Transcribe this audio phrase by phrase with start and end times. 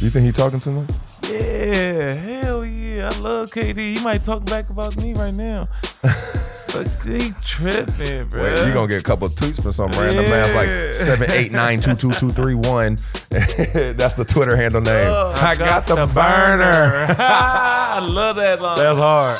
[0.00, 0.86] You think he talking to me?
[1.30, 3.10] Yeah, hell yeah.
[3.12, 3.78] I love KD.
[3.96, 5.68] He might talk back about me right now.
[6.02, 8.42] but he tripping, bro.
[8.44, 10.44] Wait, you gonna get a couple of tweets from some random man.
[10.44, 10.60] It's Yeah.
[10.60, 12.96] like seven eight nine two two two three one.
[13.30, 15.06] That's the Twitter handle name.
[15.08, 17.06] Oh, I got, the, burner.
[17.18, 18.76] I love that line.
[18.78, 19.38] That's hard.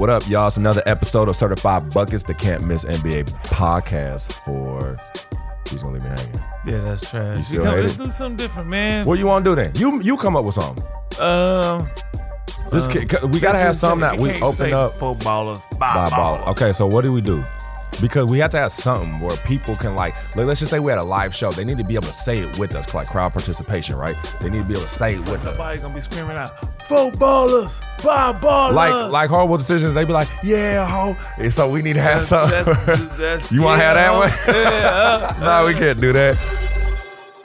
[0.00, 0.46] What up, y'all?
[0.46, 4.96] It's another episode of Certified Buckets, the Can't Miss NBA podcast for.
[5.68, 6.40] He's gonna leave me hanging.
[6.64, 7.36] yeah, that's trash.
[7.36, 7.98] You still come- hate let's it?
[7.98, 9.04] do something different, man.
[9.04, 9.72] What do you want to do then?
[9.74, 10.82] You you come up with something.
[11.20, 11.90] Um,
[12.72, 14.92] This kid, we gotta have something that we open up.
[14.92, 16.38] Footballers, ballers, by five ball.
[16.38, 16.48] ballers.
[16.52, 17.44] Okay, so what do we do?
[18.00, 20.90] Because we have to have something where people can like, like, let's just say we
[20.90, 21.52] had a live show.
[21.52, 24.16] They need to be able to say it with us, like crowd participation, right?
[24.40, 25.56] They need to be able to say it with us.
[25.58, 28.74] Nobody gonna be screaming out, four ballers, five ballers.
[28.74, 31.16] Like like horrible decisions, They'd be like, yeah, ho.
[31.38, 32.50] And so we need to have something.
[32.64, 34.30] That's- that's- you want to have that one?
[34.54, 35.36] Yeah.
[35.40, 36.36] no, we can't do that.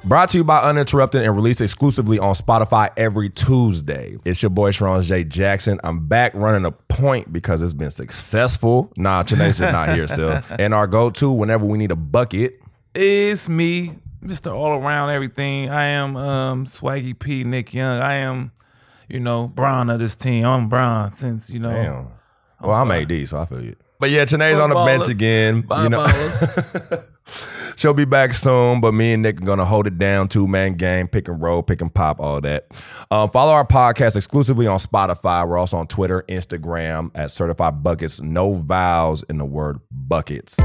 [0.06, 4.18] Brought to you by Uninterrupted and released exclusively on Spotify every Tuesday.
[4.24, 5.24] It's your boy Sharon J.
[5.24, 5.80] Jackson.
[5.84, 8.94] I'm back running a point because it's been successful.
[8.98, 10.44] Nah, Tanae's just not here still.
[10.60, 12.60] And our go-to whenever we need a bucket.
[12.94, 14.54] It's me, Mr.
[14.54, 15.72] All Around Everything.
[15.72, 18.00] I am um, Swaggy P, Nick Young.
[18.00, 18.52] I am,
[19.10, 20.46] you know, Brown of this team.
[20.46, 21.72] I'm Brown since, you know.
[21.72, 22.08] Damn.
[22.62, 23.76] Well, I'm AD, so I feel you.
[24.00, 25.66] But yeah, Tanae's on the bench again.
[25.68, 26.06] You know.
[27.76, 30.28] She'll be back soon, but me and Nick are gonna hold it down.
[30.28, 32.74] Two man game, pick and roll, pick and pop, all that.
[33.12, 35.48] Um, follow our podcast exclusively on Spotify.
[35.48, 38.22] We're also on Twitter, Instagram at Certified Buckets.
[38.22, 40.58] No vowels in the word buckets.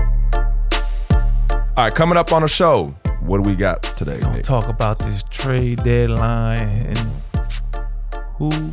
[1.81, 4.21] All right, coming up on the show, what do we got today?
[4.33, 4.43] Nick?
[4.45, 7.11] Talk about this trade deadline and
[8.37, 8.73] who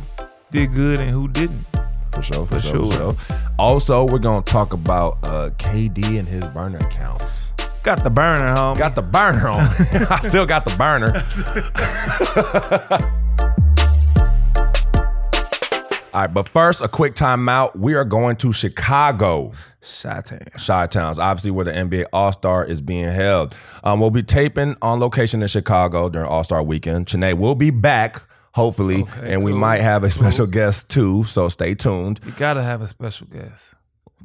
[0.50, 1.64] did good and who didn't.
[2.12, 2.92] For sure, for, for sure.
[2.92, 3.16] sure.
[3.58, 7.52] Also, we're gonna talk about uh, KD and his burner accounts.
[7.88, 8.76] Got the burner, homie.
[8.76, 9.60] Got the burner on.
[10.10, 11.06] I still got the burner.
[16.12, 17.74] All right, but first, a quick timeout.
[17.74, 20.30] We are going to Chicago, Shot
[20.66, 23.54] Chi Towns, obviously where the NBA All Star is being held.
[23.82, 27.06] Um, we'll be taping on location in Chicago during All Star weekend.
[27.06, 28.20] Chanae will be back,
[28.52, 31.24] hopefully, Okay, and we might have a special guest too.
[31.24, 32.20] So stay tuned.
[32.26, 33.76] You gotta have a special guest.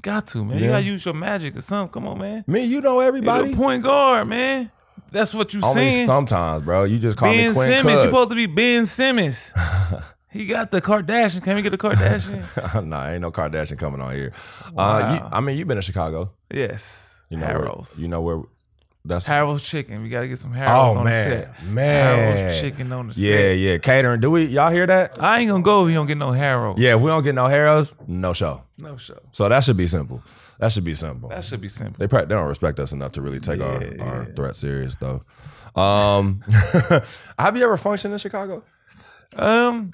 [0.01, 0.59] Got to, man.
[0.59, 1.91] You gotta use your magic or something.
[1.93, 2.43] Come on, man.
[2.47, 3.51] Me, you know You're everybody.
[3.51, 4.71] the point guard, man.
[5.11, 6.05] That's what you Only saying.
[6.07, 6.85] sometimes, bro.
[6.85, 8.05] You just call Ben me Quinn Simmons, you Cook.
[8.05, 9.53] supposed to be Ben Simmons.
[10.31, 11.43] he got the Kardashian.
[11.43, 12.85] Can we get the Kardashian?
[12.87, 14.33] nah, ain't no Kardashian coming on here.
[14.75, 16.31] Uh, you, I mean, you've been in Chicago.
[16.51, 17.11] yes.
[17.29, 17.95] You know Harold's.
[17.95, 18.41] Where, you know where?
[19.05, 20.01] That's Harold's chicken.
[20.01, 21.63] We gotta get some Harold's oh on man, the set.
[21.65, 22.35] man.
[22.37, 23.41] Harold's chicken on the Yeah, set.
[23.57, 23.71] yeah.
[23.73, 23.77] Yeah.
[23.79, 24.21] Catering.
[24.21, 24.45] Do we?
[24.45, 25.21] Y'all hear that?
[25.21, 26.79] I ain't gonna go if you don't get no Harold's.
[26.79, 26.95] Yeah.
[26.95, 28.61] If we don't get no Harold's, no show.
[28.77, 29.19] No show.
[29.33, 30.23] So that should be simple.
[30.59, 31.27] That should be simple.
[31.29, 31.97] That should be simple.
[31.99, 34.33] they probably they don't respect us enough to really take our, Yeah, our yeah.
[34.35, 35.21] threat serious though.
[35.75, 36.39] Um,
[37.37, 38.63] have you ever functioned in Chicago?
[39.35, 39.91] Um,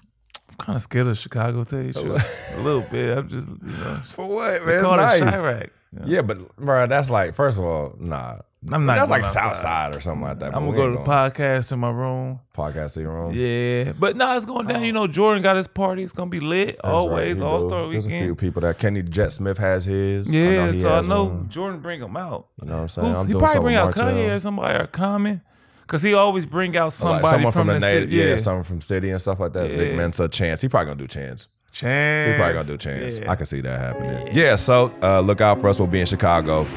[0.50, 1.64] I'm kind of scared of Chicago.
[1.64, 2.26] Tell you the truth.
[2.56, 3.18] a little bit.
[3.18, 4.80] I'm just, you know, For what, man?
[4.82, 5.22] It's nice.
[5.22, 5.70] Chiraq.
[5.94, 6.04] Yeah.
[6.06, 8.40] Yeah, but bro, that's like first of all, nah.
[8.72, 8.96] I'm not.
[8.96, 9.56] That's like outside.
[9.56, 10.54] South or something like that.
[10.54, 12.42] I'm gonna go to the podcast in my room.
[12.54, 13.34] podcast in your room.
[13.34, 14.84] Yeah, but no, it's going down.
[14.84, 16.04] You know, Jordan got his party.
[16.04, 17.38] It's gonna be lit That's always.
[17.38, 17.62] he All.
[17.62, 20.34] Star There's a few people that Kenny Jet Smith has his.
[20.34, 21.50] Yeah, he so I know one.
[21.50, 22.48] Jordan bring him out.
[22.62, 23.16] You know what I'm saying?
[23.16, 24.12] I'm he probably bring out Martell.
[24.14, 25.42] Kanye or somebody or Common,
[25.88, 28.16] cause he always bring out Like somebody someone from, from, the, the native, city.
[28.18, 29.70] yeah, someone from city and stuff like that.
[29.70, 29.96] Big Yeah.
[29.96, 30.60] Mensa, Chance.
[30.60, 31.48] He probably gonna do Chance.
[31.72, 32.32] Chance.
[32.32, 33.20] He probably gonna do Chance.
[33.20, 33.32] Yeah.
[33.32, 34.34] I can see that happening.
[34.34, 34.58] Yeah.
[34.58, 35.80] so uh, look out for us.
[35.80, 36.68] We'll be in Chicago.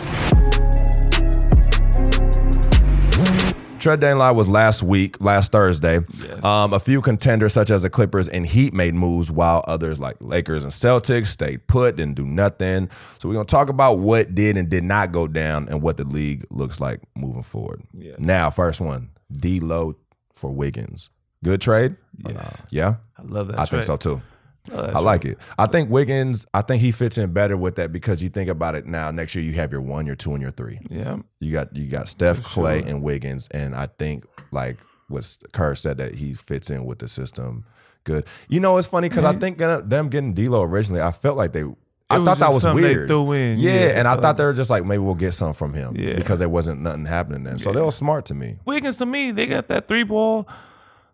[3.82, 6.00] Trade deadline was last week, last Thursday.
[6.19, 6.44] Yes.
[6.44, 10.16] Um, a few contenders such as the Clippers and Heat made moves, while others like
[10.20, 12.88] Lakers and Celtics stayed put, didn't do nothing.
[13.19, 16.04] So we're gonna talk about what did and did not go down and what the
[16.04, 17.82] league looks like moving forward.
[17.92, 18.21] Yes.
[18.21, 19.97] Now, first one, D'Lo
[20.32, 21.10] for Wiggins.
[21.42, 21.97] Good trade?
[22.25, 22.62] Yes.
[22.71, 23.59] Yeah, I love that.
[23.59, 24.22] I think so too.
[24.70, 25.38] Oh, that I like it.
[25.58, 26.46] I think Wiggins.
[26.54, 29.10] I think he fits in better with that because you think about it now.
[29.10, 30.78] Next year you have your one, your two, and your three.
[30.88, 31.18] Yeah.
[31.41, 32.88] You got you got Steph, For Clay, sure.
[32.91, 34.78] and Wiggins, and I think like
[35.09, 37.64] what Kerr said that he fits in with the system.
[38.04, 38.26] Good.
[38.48, 41.65] You know, it's funny because I think them getting D'Lo originally, I felt like they.
[42.10, 43.08] I thought that was something weird.
[43.08, 43.58] threw in.
[43.58, 45.97] Yeah, Yeah, and I thought they were just like maybe we'll get some from him
[45.97, 46.15] Yeah.
[46.15, 47.58] because there wasn't nothing happening then.
[47.58, 47.76] So Yeah.
[47.76, 48.58] they were smart to me.
[48.66, 50.47] Wiggins to me, they got that three ball.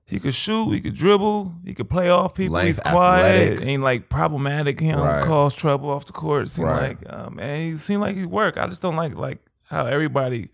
[0.08, 2.54] He could shoot, he could dribble, he could play off people.
[2.54, 3.66] Length, He's quiet, athletic.
[3.68, 4.80] ain't like problematic.
[4.80, 5.22] He don't Right.
[5.22, 6.44] cause trouble off the court.
[6.44, 6.96] It seemed Right.
[7.04, 8.56] like, um, man, he seemed like he work.
[8.58, 9.38] I just don't like like
[9.68, 10.48] how everybody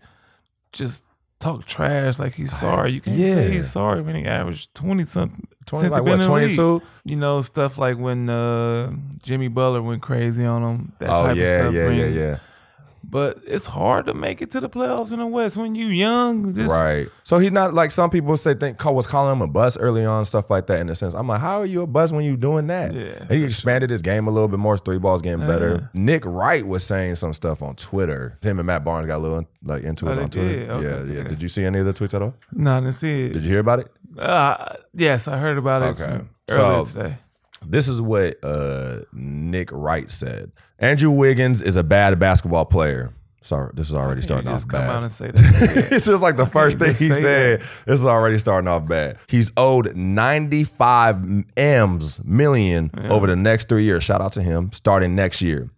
[0.73, 1.05] just
[1.39, 2.91] talk trash like he's sorry.
[2.91, 3.35] You can't Yeah.
[3.35, 5.47] say he's sorry when he averaged twenty something.
[5.65, 6.55] 20, like what, in the league.
[6.55, 6.81] 22?
[7.05, 8.91] You know stuff like when uh,
[9.23, 10.91] Jimmy Butler went crazy on him.
[10.99, 12.37] That Oh type yeah, of stuff yeah, yeah, yeah.
[13.07, 16.53] But it's hard to make it to the playoffs in the West when you young.
[16.53, 17.07] Just, Right.
[17.23, 20.25] So he's not like some people say think was calling him a bust early on,
[20.25, 21.13] stuff like that in a sense.
[21.13, 22.93] I'm like, how are you a bust when you doing that?
[22.93, 24.77] Yeah, And he expanded his game a little bit more.
[24.77, 25.89] Three balls getting better.
[25.93, 28.37] Nick Wright was saying some stuff on Twitter.
[28.41, 30.71] Him and Matt Barnes got a little like into Oh, it on Twitter.
[30.71, 31.19] Okay, yeah, yeah.
[31.21, 31.29] okay.
[31.29, 32.33] Did you see any of the tweets at all?
[32.51, 33.33] No, I didn't see it.
[33.33, 33.91] Did you hear about it?
[34.17, 36.21] Uh, yes, I heard about it Okay.
[36.47, 37.15] from So- today.
[37.67, 40.51] This is what uh, Nick Wright said.
[40.79, 43.13] Andrew Wiggins is a bad basketball player.
[43.41, 44.89] Sorry, this is already starting off come bad.
[44.89, 45.87] out and say that.
[45.91, 47.61] it's just like the first thing he said.
[47.85, 49.19] This is already starting off bad.
[49.27, 54.03] He's owed 95 M's million over the next three years.
[54.03, 54.71] Shout out to him.
[54.73, 55.69] Starting next year.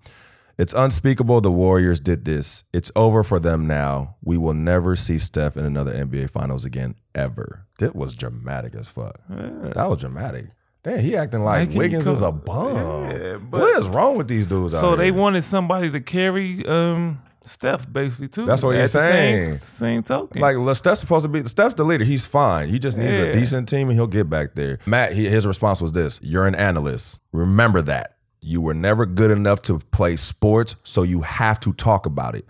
[0.58, 2.64] It's unspeakable the Warriors did this.
[2.74, 4.16] It's over for them now.
[4.24, 7.68] We will never see Steph in another NBA Finals again, ever.
[7.80, 9.20] That was dramatic as fuck.
[9.30, 10.46] That was dramatic.
[10.88, 13.12] Damn, he acting like Making Wiggins is a bum.
[13.12, 14.80] Yeah, but- what is wrong with these dudes?
[14.80, 18.46] so they wanted somebody to carry um, Steph basically too.
[18.46, 19.56] That's what the saying.
[19.56, 20.42] Same, same token.
[20.42, 22.06] Like Steph's supposed to be Steph's the leader.
[22.06, 22.70] He's fine.
[22.70, 24.80] He just needs a decent team and he'll get back there.
[24.86, 27.20] Matt, he, his response was this: "You're an analyst.
[27.34, 32.06] Remember that you were never good enough to play sports, so you have to talk
[32.06, 32.46] about it."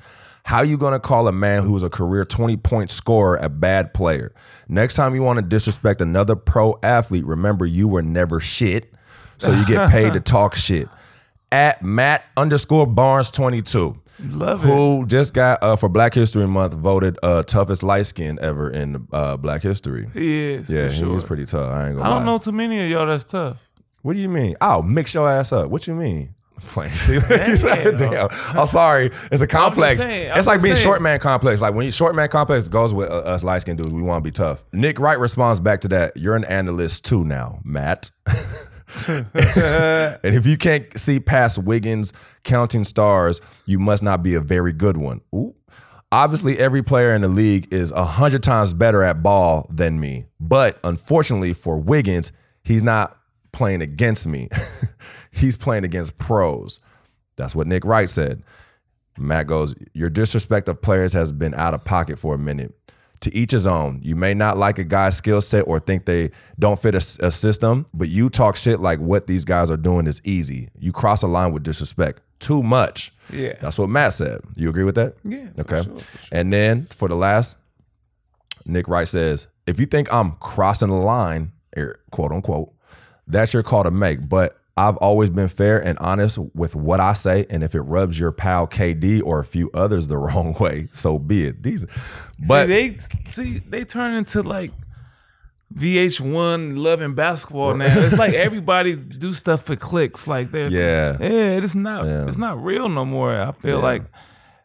[0.47, 3.49] How are you gonna call a man who was a career 20 point scorer a
[3.49, 4.33] bad player?
[4.69, 8.93] Next time you want to disrespect another pro athlete, remember you were never shit,
[9.37, 10.87] so you get paid to talk shit.
[11.51, 14.67] At Matt underscore Barnes 22 Love it.
[14.67, 19.05] who just got uh, for Black History Month voted uh, toughest light skin ever in
[19.11, 20.09] uh, Black History.
[20.13, 20.69] He is.
[20.69, 21.09] Yeah, for he sure.
[21.09, 21.69] was pretty tough.
[21.69, 22.31] I ain't gonna I don't lie.
[22.31, 23.69] know too many of y'all that's tough.
[24.01, 24.55] What do you mean?
[24.61, 25.69] I'll mix your ass up.
[25.69, 26.35] What you mean?
[26.61, 26.91] Playing.
[26.93, 27.19] See, he
[27.55, 28.29] said, Damn.
[28.31, 29.11] I'm sorry.
[29.31, 30.01] It's a complex.
[30.01, 30.83] saying, it's like being saying.
[30.83, 31.61] short man complex.
[31.61, 34.23] Like when you short man complex goes with uh, us light skinned dudes, we want
[34.23, 34.63] to be tough.
[34.73, 36.17] Nick Wright responds back to that.
[36.17, 38.11] You're an analyst too now, Matt.
[39.07, 39.25] and
[40.23, 42.13] if you can't see past Wiggins
[42.43, 45.21] counting stars, you must not be a very good one.
[45.35, 45.53] Ooh.
[46.11, 50.25] Obviously, every player in the league is a hundred times better at ball than me.
[50.39, 52.31] But unfortunately for Wiggins,
[52.63, 53.17] he's not
[53.51, 54.47] playing against me.
[55.37, 56.79] He's playing against pros.
[57.35, 58.43] That's what Nick Wright said.
[59.17, 62.73] Matt goes, Your disrespect of players has been out of pocket for a minute.
[63.21, 63.99] To each his own.
[64.03, 66.29] You may not like a guy's skill set or think they
[66.59, 70.05] don't fit a, a system, but you talk shit like what these guys are doing
[70.05, 70.69] is easy.
[70.77, 72.21] You cross a line with disrespect.
[72.39, 73.11] Too much.
[73.33, 73.53] Yeah.
[73.59, 74.41] That's what Matt said.
[74.55, 75.15] You agree with that?
[75.23, 75.83] Yeah, for Okay.
[75.83, 77.57] sure, for And then for the last,
[78.65, 81.53] Nick Wright says, if you think I'm crossing the line,
[82.11, 82.71] quote unquote,
[83.25, 84.29] that's your call to make.
[84.29, 87.47] But I've always been fair and honest with what I say.
[87.49, 91.17] And if it rubs your pal KD or a few others the wrong way, so
[91.19, 91.63] be it.
[91.63, 91.85] These,
[92.47, 94.71] but see, they see they turn into like
[95.73, 97.87] VH1 loving basketball now.
[97.99, 100.27] It's like everybody do stuff for clicks.
[100.27, 101.17] Like there's Yeah.
[101.19, 102.25] yeah, it's not Yeah.
[102.27, 103.33] it's not real no more.
[103.35, 103.83] I feel Yeah.
[103.83, 104.03] like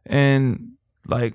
[0.06, 0.72] and
[1.06, 1.34] like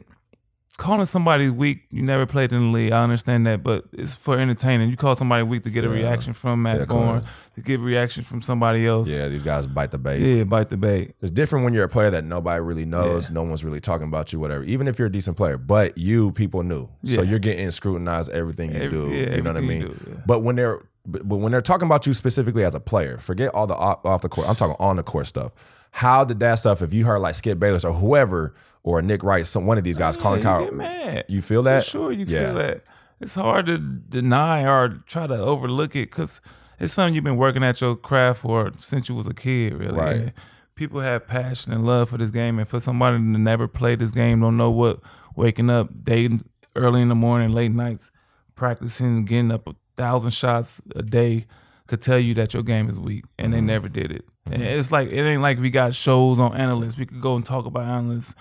[0.78, 2.92] calling somebody weak, you never played in the league.
[2.92, 4.90] I understand that, but it's for entertaining.
[4.90, 7.24] You call somebody weak to get a reaction from Matt Yeah, Bourne,
[7.56, 9.10] to get a reaction from somebody else.
[9.10, 10.20] yeah, these guys bite the bait.
[10.22, 11.16] Yeah, bite the bait.
[11.22, 13.34] It's different when you're a player that nobody really knows, yeah.
[13.34, 14.64] no one's really talking about you, whatever.
[14.64, 18.72] Even if you're a decent player, but you people knew, so you're getting scrutinized everything
[18.72, 19.10] you Every- do.
[19.14, 19.82] yeah, you know what I mean?
[19.82, 20.14] do, yeah.
[20.26, 23.54] But when they're but but when they're talking about you specifically as a player, forget
[23.54, 24.48] all the off, off the court.
[24.50, 25.54] I'm talking on the court stuff.
[25.92, 26.82] How did that stuff?
[26.82, 28.54] If you heard like Skip Bayless or whoever
[28.84, 31.84] or Nick Wright, some one of these guys, Colin Yeah, Cowherd, you you feel that?
[31.84, 32.46] For sure, you Yeah.
[32.48, 32.84] feel that.
[33.20, 36.40] It's hard to deny or try to overlook it because
[36.80, 39.98] it's something you've been working at your craft for since you was a kid, really.
[39.98, 40.34] Right.
[40.76, 44.12] People have passion and love for this game, and for somebody to never play this
[44.12, 45.00] game, don't know what
[45.36, 46.30] waking up day
[46.76, 48.12] early in the morning, late nights,
[48.56, 51.48] practicing, getting up a thousand shots a day
[51.88, 53.52] could tell you that your game is weak, and Mm-hmm.
[53.54, 54.26] they never did it.
[54.52, 56.98] And it's like it ain't like we got shows on analysts.
[56.98, 58.36] We could go and talk about analysts.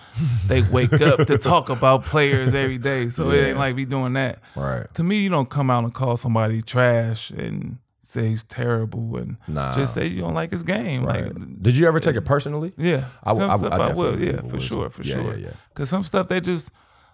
[0.47, 4.13] They wake up to talk about players every day, so it ain't like we doing
[4.13, 4.39] that.
[4.55, 4.91] Right.
[4.95, 9.35] To me, you don't come out and call somebody trash and say he's terrible and
[9.49, 9.75] Nah.
[9.75, 11.05] just say you don't like his game.
[11.05, 11.25] Right.
[11.25, 12.71] Like, Did you ever take it personally?
[12.77, 14.17] yeah, I some I stuff I I, will.
[14.19, 15.35] Yeah, for sure, for Yeah, sure.
[15.37, 15.53] yeah, yeah.
[15.73, 16.71] Cause some stuff they just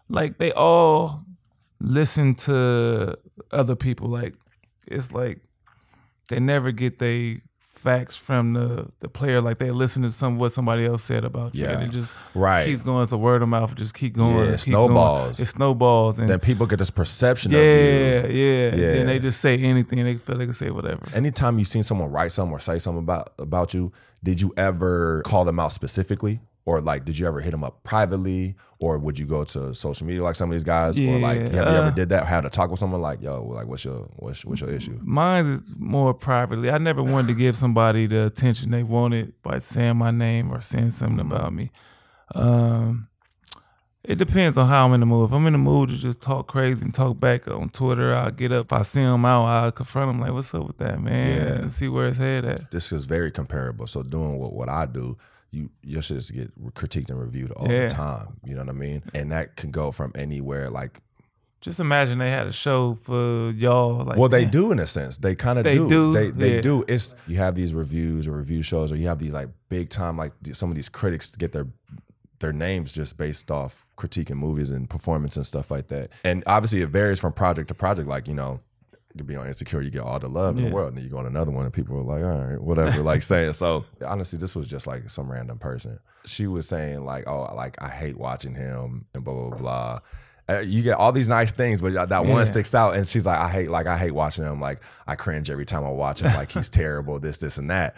[0.10, 1.22] like they all
[1.80, 3.18] listen to
[3.52, 4.08] other people.
[4.08, 4.36] Like
[4.86, 5.40] it's like
[6.30, 7.42] they never get they
[7.84, 9.42] facts from the the player.
[9.42, 11.72] Like they listen to some what somebody else said about you, Yeah.
[11.74, 12.66] and it just Right.
[12.66, 13.04] keeps going.
[13.04, 13.76] It's a word of mouth.
[13.76, 14.46] Just keep going.
[14.46, 15.38] Yeah, keep snowballs.
[15.38, 15.48] Going.
[15.48, 18.38] It snowballs, and Then people get this perception yeah, of you.
[18.38, 18.76] yeah, Yeah.
[18.76, 18.94] yeah.
[18.94, 20.04] Then they just say anything.
[20.04, 21.02] They feel they can say whatever.
[21.14, 23.92] anytime you've seen someone write something or say something about about you,
[24.24, 26.40] did you ever call them out specifically?
[26.66, 30.08] Or like, did you ever hit them up privately, or would you go to social
[30.08, 32.24] media like some of these guys, or like, Yeah, have you uh, ever did that?
[32.24, 34.98] or Had to talk with someone like, yo, like, what's your what's, what's your issue?
[35.04, 36.70] Mine is more privately.
[36.72, 40.62] I never wanted to give somebody the attention they wanted by saying my name or
[40.62, 41.34] saying something Mm-hmm.
[41.34, 41.70] about me.
[42.34, 43.08] Um,
[44.06, 45.30] It depends on how I'm in the mood.
[45.30, 48.32] If I'm in the mood to just talk crazy and talk back on Twitter, I'll
[48.32, 48.72] get up.
[48.74, 51.54] I see him out, I'll confront him like, "What's up with that, man?" Yeah.
[51.62, 52.72] And see where his head at.
[52.72, 53.88] This is very comparable.
[53.88, 55.18] So doing what, what I do,
[55.54, 57.88] you your shit is get critiqued and reviewed all Yeah.
[57.88, 58.38] the time.
[58.44, 59.04] You know what I mean?
[59.14, 60.70] And that can go from anywhere.
[60.70, 61.00] Like,
[61.62, 64.04] Just imagine they had a show for y'all.
[64.04, 65.18] Like, well, they do in a sense.
[65.18, 65.88] They kind of do.
[65.88, 66.62] do, They they yeah.
[66.62, 66.84] do.
[66.88, 70.18] It's you have these reviews or review shows, or you have these like big time
[70.18, 71.68] like some of these critics get their
[72.40, 76.10] their names just based off critiquing movies and performance and stuff like that.
[76.26, 78.08] And obviously, it varies from project to project.
[78.10, 78.60] Like you know.
[79.16, 81.10] Could be on Insecure, you get all the love in the world, and then you
[81.12, 83.54] go on another one, and people are like, "All right, whatever," like saying.
[83.54, 86.00] So honestly, this was just like some random person.
[86.26, 90.00] She was saying like, "Oh, like I hate watching him," and blah blah blah.
[90.50, 92.44] Uh, you get all these nice things, but that one Yeah.
[92.46, 94.60] sticks out, and she's like, "I hate, like I hate watching him.
[94.60, 96.34] Like I cringe every time I watch him.
[96.34, 97.20] Like he's terrible.
[97.20, 97.96] This, this, and that."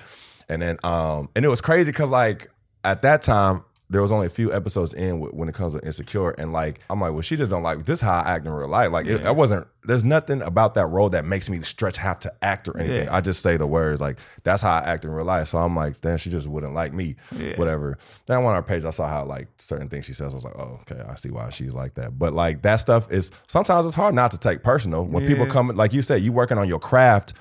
[0.50, 2.52] And then, um, and it was crazy because like
[2.84, 3.64] at that time.
[3.90, 7.00] There was only a few episodes in when it comes to insecure, and like I'm
[7.00, 8.02] like, well, she just don't like this.
[8.02, 9.68] How I act in real life, like it, I wasn't.
[9.84, 13.06] There's nothing about that role that makes me stretch have to act or anything.
[13.06, 13.16] Yeah.
[13.16, 15.50] I just say the words like that's how I act in real life.
[15.50, 17.56] So I'm like, then she just wouldn't like me, Yeah.
[17.58, 18.00] whatever.
[18.26, 20.34] Then on our page, I saw how like certain things she says.
[20.34, 22.18] I was like, oh, okay, I see why she's like that.
[22.18, 25.68] But like that stuff is sometimes it's hard not to take personal when people come.
[25.68, 27.34] Like you said, you working on your craft.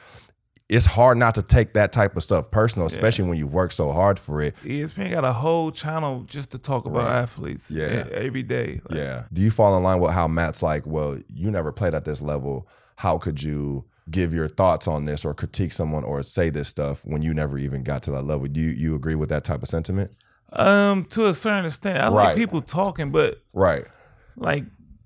[0.75, 3.93] It's hard not to take that type of stuff personal, especially when you've worked so
[3.93, 4.55] hard for it.
[4.65, 7.17] ESPN got a whole channel just to talk about Right.
[7.19, 7.71] athletes.
[7.71, 8.07] Yeah.
[8.11, 8.81] every day.
[8.89, 9.23] Like, Yeah.
[9.33, 12.21] Do you fall in line with how Matt's like, well, you never played at this
[12.21, 12.67] level.
[12.97, 17.05] How could you give your thoughts on this or critique someone or say this stuff
[17.05, 18.47] when you never even got to that level?
[18.49, 20.11] Do you, you agree with that type of sentiment?
[20.53, 22.25] Um, to a certain extent, I Right.
[22.27, 23.85] like people talking, but Right.
[24.37, 24.65] like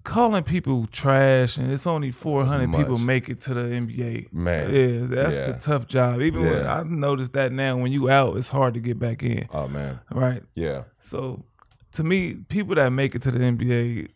[0.09, 4.33] calling people trash, and it's only four hundred people make it to the NBA.
[4.33, 4.75] Man.
[4.75, 5.53] yeah, that's Yeah.
[5.53, 6.23] the tough job.
[6.23, 9.47] Even when I've noticed that now, when you out, it's hard to get back in.
[9.53, 10.01] Oh man.
[10.11, 10.43] Right.
[10.55, 10.85] Yeah.
[11.01, 11.45] So,
[11.93, 14.09] to me, people that make it to the NBA.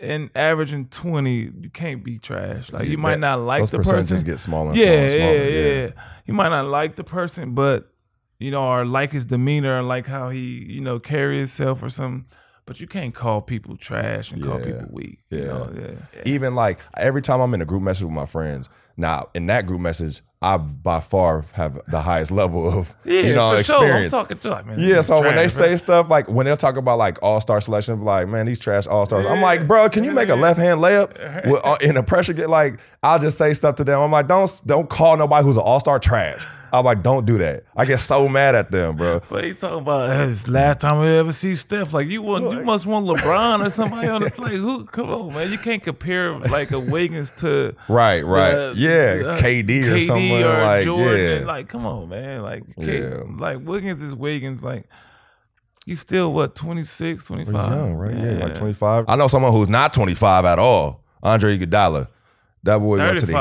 [0.00, 2.72] And averaging twenty, you can't be trash.
[2.72, 4.20] Like you might That- not like the person.
[4.24, 5.34] get smaller and yeah, smaller and smaller.
[5.50, 5.90] yeah, yeah,
[6.26, 7.92] You might not like the person, but
[8.38, 10.40] you know, or like his demeanor, or like how he,
[10.74, 12.24] you know, carry himself or something.
[12.70, 15.18] But you can't call people trash and call people weak.
[15.28, 15.44] You Yeah.
[15.46, 15.86] know, yeah.
[16.14, 16.22] yeah.
[16.24, 19.66] Even like every time I'm in a group message with my friends, now in that
[19.66, 24.12] group message, I by far have the highest level of Yeah, you know experience.
[24.12, 24.20] Sure.
[24.20, 24.78] I'm talking to like, man.
[24.78, 27.40] Yeah, so is when they trash, say stuff like when they'll talk about like all
[27.40, 29.26] star selection, like man, these trash all stars.
[29.26, 31.10] I'm like, bro, can you make a left hand layup
[31.50, 32.48] with, uh, in a pressure get?
[32.48, 34.00] Like, I'll just say stuff to them.
[34.00, 36.46] I'm like, don't don't call nobody who's an all star trash.
[36.72, 37.64] I'm like, don't do that.
[37.76, 39.20] I get so mad at them, bro.
[39.30, 41.92] But he talking about "Hey, this last time we ever see Steph.
[41.92, 44.56] Like you want, you must want LeBron or somebody on the play.
[44.56, 44.84] Who?
[44.86, 45.50] Come on, man.
[45.50, 50.42] You can't compare like a Wiggins to Right, right, uh, yeah, uh, KD or someone
[50.42, 51.40] or like Jordan.
[51.42, 52.42] yeah, Like, come on, man.
[52.42, 53.22] Like, K- Yeah.
[53.38, 54.62] like Wiggins is Wiggins.
[54.62, 54.84] Like,
[55.86, 57.54] you still what 26, 25?
[57.54, 58.14] Pretty young, right?
[58.16, 59.06] Yeah, like 25.
[59.08, 61.02] I know someone who's not 25 at all.
[61.22, 62.08] Andre Iguodala.
[62.64, 63.32] That boy went to the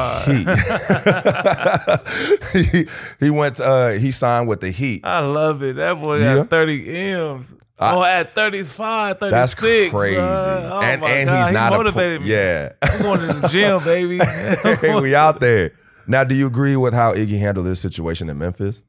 [2.54, 2.74] Heat.
[2.74, 2.88] he,
[3.20, 3.60] he went.
[3.60, 5.02] Uh, he signed with the Heat.
[5.04, 5.76] I love it.
[5.76, 6.36] That boy Yeah.
[6.36, 7.54] got 30 M's.
[7.80, 9.32] oh, at 35, 36.
[9.32, 10.16] That's crazy.
[10.18, 12.32] Oh and and God, he's he not a motivated po- me.
[12.32, 12.72] yeah.
[12.82, 14.20] I'm going to the gym, baby.
[14.20, 15.74] hey, we out there.
[16.08, 18.82] Now, do you agree with how Iggy handled this situation in Memphis?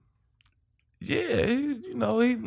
[1.01, 2.39] Yeah, you know, he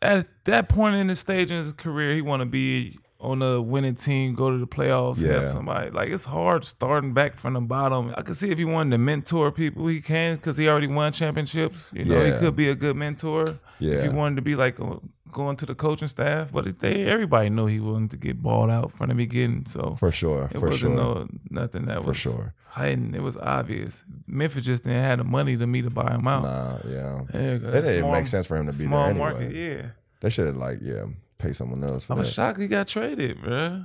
[0.00, 3.60] at that point in his stage in his career, he want to be on a
[3.60, 5.40] winning team, go to the playoffs, Yeah.
[5.40, 5.90] help somebody.
[5.90, 8.14] Like it's hard starting back from the bottom.
[8.16, 11.12] I could see if he wanted to mentor people, he can because he already won
[11.12, 11.90] championships.
[11.92, 12.32] You know, Yeah.
[12.34, 13.58] he could be a good mentor.
[13.80, 13.94] Yeah.
[13.96, 14.96] If he wanted to be like uh,
[15.32, 18.92] going to the coaching staff, but they everybody knew he wanted to get balled out
[18.92, 19.66] from the beginning.
[19.66, 20.44] So For sure.
[20.44, 20.96] it For wasn't sure.
[20.96, 22.54] no nothing that For was sure.
[22.68, 23.14] hiding.
[23.14, 24.04] It was obvious.
[24.28, 26.42] Memphis just didn't have the money to me to buy him out.
[26.44, 27.20] Nah, yeah.
[27.34, 29.30] Yeah, It didn't small- make sense for him to be small there anyway.
[29.32, 29.82] market, yeah.
[30.20, 31.04] They should have like yeah
[31.38, 32.26] pay someone else for I that.
[32.26, 33.84] shocked he got traded, bro.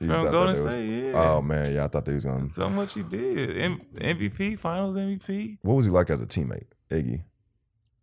[0.00, 1.12] You From Golden they was- State, yeah.
[1.36, 2.46] Oh man, yeah, I thought they was gonna.
[2.46, 3.56] So much he did.
[3.58, 5.58] M- MVP, Finals MVP.
[5.62, 7.22] What was he like as a teammate, Iggy?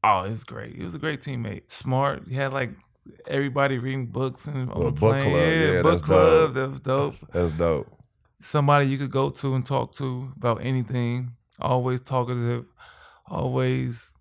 [0.03, 0.75] Oh, it was great.
[0.77, 1.69] He was a great teammate.
[1.69, 2.27] Smart.
[2.27, 2.71] He had like
[3.27, 5.23] everybody reading books and on the book plane.
[5.23, 6.53] club, yeah, book that's club.
[6.53, 6.53] dope.
[6.53, 7.15] That was dope.
[7.33, 7.97] That's dope.
[8.39, 11.33] Somebody you could go to and talk to about anything.
[11.59, 12.65] Always talkative.
[13.27, 14.11] Always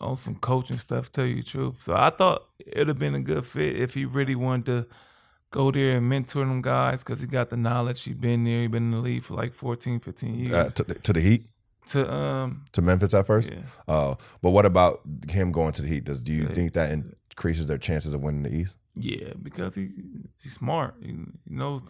[0.00, 1.10] on some coaching stuff.
[1.12, 1.82] Tell you the truth.
[1.82, 4.86] So I thought it'd have been a good fit if he really wanted to
[5.50, 8.02] go there and mentor them guys because he got the knowledge.
[8.02, 8.62] He been there.
[8.62, 10.52] He been in the league for like 14, 15 years.
[10.52, 11.46] Uh, to, the- to the Heat,
[11.88, 13.52] to um to Memphis at first.
[13.52, 13.60] yeah.
[13.88, 15.00] Oh, but what about
[15.30, 16.04] him going to the Heat?
[16.04, 16.54] Does do you Yeah.
[16.54, 18.76] think that increases their chances of winning the East?
[18.96, 19.90] Yeah, because he
[20.42, 20.94] he's smart.
[21.00, 21.82] He, he knows.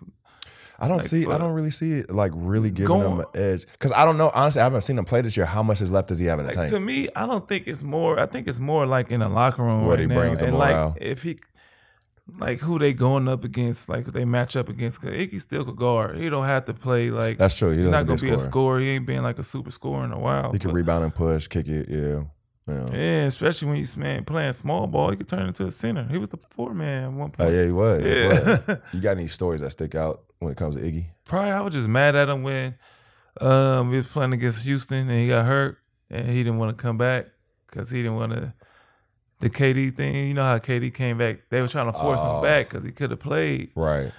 [0.78, 1.24] I don't Like, see.
[1.26, 4.18] I don't really see it like really giving Going- him an edge because I don't
[4.18, 4.30] know.
[4.34, 5.46] Honestly, I haven't seen him play this year.
[5.46, 6.70] How much is left does he have in the Like, tank?
[6.70, 8.18] to me, I don't think it's more.
[8.18, 10.14] I think it's more like in the locker room What right he now.
[10.16, 10.88] brings to and morale.
[10.90, 11.38] like if he
[12.38, 15.00] like who they going up against, like they match up against.
[15.00, 16.18] Cause Iggy still could guard.
[16.18, 17.70] He don't have to play like That's true.
[17.70, 18.80] He he's not gonna be be a a scorer.
[18.80, 20.52] He ain't been like a super scorer in a while.
[20.52, 21.88] He can rebound and push, kick it.
[21.88, 22.24] Yeah.
[22.68, 22.86] Yeah.
[22.92, 26.04] Yeah, especially when you man playing small ball, he could turn into a center.
[26.10, 27.54] He was the four man at one Oh point.
[27.54, 28.04] yeah, he was.
[28.04, 28.28] he Yeah.
[28.66, 28.78] was.
[28.92, 31.06] You got any stories that stick out when it comes to Iggy?
[31.24, 32.74] Probably I was just mad at him when
[33.40, 35.78] um we was playing against Houston and he got hurt
[36.10, 37.26] and he didn't want to come back
[37.68, 38.52] because he didn't want to.
[39.40, 41.40] The KD thing, you know how KD came back.
[41.50, 42.36] They were trying to force Oh.
[42.38, 44.10] him back because he could have played, Right.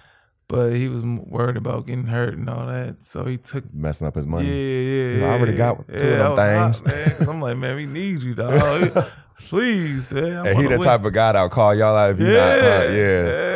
[0.49, 2.97] But he was worried about getting hurt and all that.
[3.05, 3.71] So he took.
[3.73, 4.47] Messing up his money.
[4.47, 5.19] Yeah, money.
[5.19, 6.79] yeah, I already got two of them things.
[6.79, 9.05] hot, man, I'm like, man, we need you, dog.
[9.39, 10.47] Please, man.
[10.47, 10.81] I And he the win.
[10.81, 12.47] type of guy that'll call y'all out if you Yeah, not.
[12.47, 12.89] Uh, yeah.
[12.91, 13.46] yeah.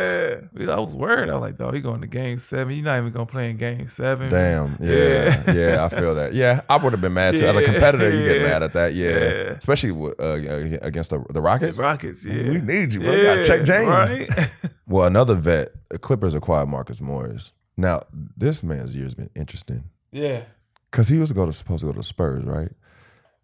[0.60, 1.30] I was worried.
[1.30, 2.74] I was like, dog, he going to game seven.
[2.74, 4.28] You're not even gonna play in game seven.
[4.28, 4.76] Damn.
[4.80, 5.50] Yeah.
[5.52, 5.84] yeah.
[5.84, 6.34] I feel that.
[6.34, 6.60] Yeah.
[6.68, 7.46] I would have been mad too.
[7.46, 8.92] As a competitor, you get yeah, mad at that.
[9.02, 9.08] Yeah.
[9.08, 9.50] yeah.
[9.52, 11.78] Especially uh, against the, the Rockets.
[11.78, 12.34] Rockets, yeah.
[12.34, 13.12] We need you, bro.
[13.12, 13.88] You gotta check James.
[13.88, 14.50] right?
[14.86, 17.52] Well, another vet, the Clippers acquired Marcus Morris.
[17.78, 18.02] Now,
[18.36, 20.42] this man's year's been interesting yeah.
[20.90, 22.70] because he was go to, supposed to go to the Spurs, right?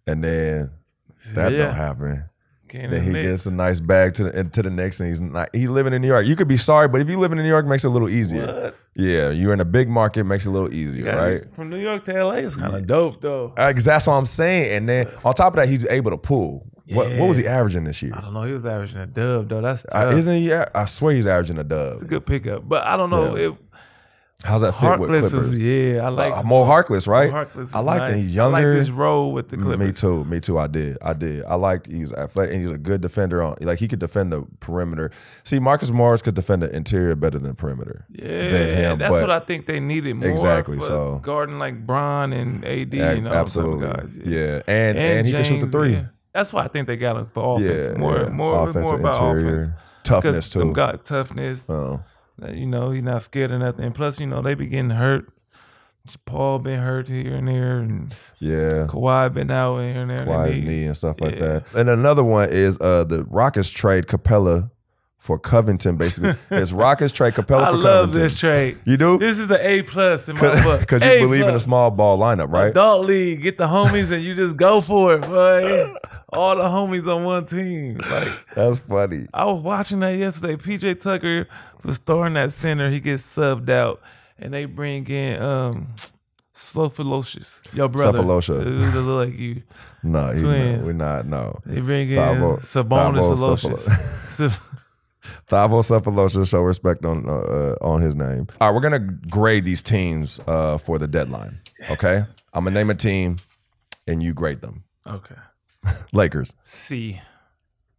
[0.06, 0.70] And then
[1.32, 1.58] that Yeah.
[1.66, 2.24] don't happen.
[2.68, 5.54] Came Then he gets a nice bag to the, to the Knicks, and he's not.
[5.54, 6.26] He living in New York.
[6.26, 7.90] You could be sorry, but if you live in New York, it makes it a
[7.90, 8.46] little easier.
[8.46, 8.76] What?
[8.94, 11.50] Yeah, you're in a big market, makes it a little easier, gotta- right?
[11.54, 13.54] From New York to LA, it's kind of dope though.
[13.56, 14.76] Uh, 'cause that's what I'm saying.
[14.76, 16.66] And then on top of that, he's able to pull.
[16.90, 18.12] What, what was he averaging this year?
[18.16, 18.44] I don't know.
[18.44, 19.60] He was averaging a dub though.
[19.60, 20.14] That's Uh, tough.
[20.14, 20.54] isn't he?
[20.54, 21.94] I swear he's averaging a dub.
[21.94, 23.36] It's a good pickup, but I don't know.
[23.36, 23.48] Yeah.
[23.48, 23.54] It,
[24.44, 25.32] How's that fit with Clippers?
[25.32, 26.06] was yeah.
[26.06, 27.28] I like Uh, Mo Harkless, right?
[27.32, 27.74] Harkless.
[27.74, 28.08] I is like nice.
[28.10, 28.74] that he's I like younger.
[28.76, 29.86] his role with the Clippers.
[29.88, 30.24] Me too.
[30.26, 30.60] Me too.
[30.60, 30.96] I did.
[31.02, 31.42] I did.
[31.44, 33.98] I liked he was athletic and he was a good defender on like he could
[33.98, 35.10] defend the perimeter.
[35.42, 38.06] See, Marcus Morris could defend the interior better than perimeter.
[38.10, 40.28] Yeah, than him, that's what I think they needed more.
[40.30, 43.88] Exactly, so- guarding like Bron and AD and all absolutely.
[43.88, 44.18] those guys.
[44.18, 44.62] yeah.
[44.68, 45.94] And and, he can shoot the three.
[45.94, 46.04] yeah.
[46.32, 47.88] That's why I think they got him for offense.
[47.90, 48.28] Yeah, more, yeah.
[48.28, 49.56] more, more and about interior.
[49.56, 49.72] offense.
[50.04, 50.72] Toughness too.
[50.72, 51.68] Got toughness.
[51.68, 52.04] Oh.
[52.54, 53.92] You know, he's not scared of nothing.
[53.92, 55.32] Plus, you know, they be getting hurt.
[56.24, 58.86] Paul been hurt here and there, and Yeah.
[58.88, 60.24] Kawhi been out here and there.
[60.24, 61.40] Kawhi's they- knee and stuff like Yeah.
[61.40, 61.64] that.
[61.74, 64.70] And another one is uh the Rockets trade Capela
[65.18, 65.96] for Covington.
[65.96, 68.22] Basically, it's Rockets trade Capela I for love Covington.
[68.22, 68.78] this trade.
[68.86, 70.80] You do This is the A plus in my book.
[70.80, 72.68] because you A believe in a small ball lineup, right?
[72.68, 75.92] Adult league, get the homies and you just go for it, boy.
[76.30, 77.98] All the homies on one team.
[77.98, 79.26] Like That's funny.
[79.32, 80.56] I was watching that yesterday.
[80.56, 81.48] PJ Tucker
[81.84, 82.90] was starting that center.
[82.90, 84.00] He gets subbed out,
[84.38, 85.94] and they bring in um
[86.60, 86.90] Slow
[87.72, 88.18] your brother.
[88.18, 89.62] Dude that look like you.
[90.02, 91.26] No, he, no we're not.
[91.26, 91.58] No.
[91.66, 94.58] They bring in Thabo- Sabonis Thabo Ferocious.
[95.48, 98.46] Thabo Sefolosha show respect on uh, uh, on his name.
[98.60, 101.52] All right, we're gonna grade these teams uh, for the deadline.
[101.90, 102.20] Okay,
[102.52, 103.36] I'm gonna name a team,
[104.06, 104.84] and you grade them.
[105.06, 105.34] okay.
[106.12, 106.54] Lakers.
[106.64, 107.20] C.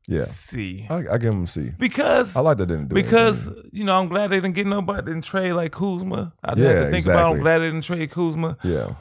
[0.08, 0.88] Yeah, C.
[0.90, 1.72] I, I give them a C.
[1.78, 3.04] Because I like that they didn't do it.
[3.04, 3.70] because anything.
[3.74, 6.34] you know I'm glad they didn't get nobody didn't trade like Kuzma.
[6.44, 7.14] I didn't Yeah, have to think about.
[7.14, 7.20] it.
[7.20, 7.36] exactly.
[7.38, 8.94] I'm glad they didn't trade Kuzma, yeah,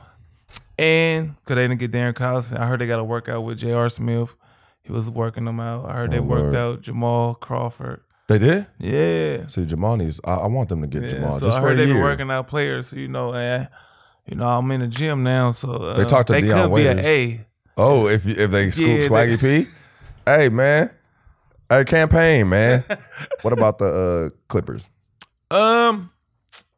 [0.78, 2.58] and because they didn't get Darren Collison.
[2.58, 3.88] I heard they got to work out with J.R.
[3.88, 4.34] Smith.
[4.82, 5.88] He was working them out.
[5.88, 6.56] I heard they Oh, worked Lord.
[6.56, 8.00] out Jamal Crawford.
[8.28, 8.66] they did.
[8.78, 10.20] Yeah, See, Jamal needs.
[10.24, 11.08] I, I want them to get yeah.
[11.10, 12.88] Jamal so just I heard a they been working out players.
[12.88, 13.66] So you know, eh,
[14.26, 15.50] you know I'm in the gym now.
[15.52, 17.06] So uh, They talked to they Dion could be an Waiters.
[17.06, 17.46] A.
[17.80, 19.70] Oh, if if they scoop Yeah, Swaggy P,
[20.26, 20.90] hey man,
[21.70, 22.84] hey campaign man.
[23.42, 24.90] what about the uh, Clippers?
[25.50, 26.10] Um,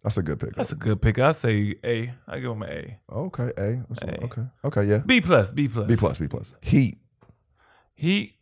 [0.05, 0.55] That's a good pick.
[0.55, 1.19] that's a good pick.
[1.19, 2.13] I say A.
[2.29, 3.01] I give them an A.
[3.11, 3.83] Okay, A.
[3.89, 4.25] That's A.
[4.25, 4.99] Okay, okay, yeah.
[5.05, 5.53] B plus.
[5.53, 5.87] B plus.
[5.87, 6.55] B plus, B plus.
[6.61, 6.99] Heat.
[7.95, 8.37] He,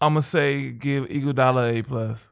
[0.00, 2.28] I'm gonna say give Iguodala A plus.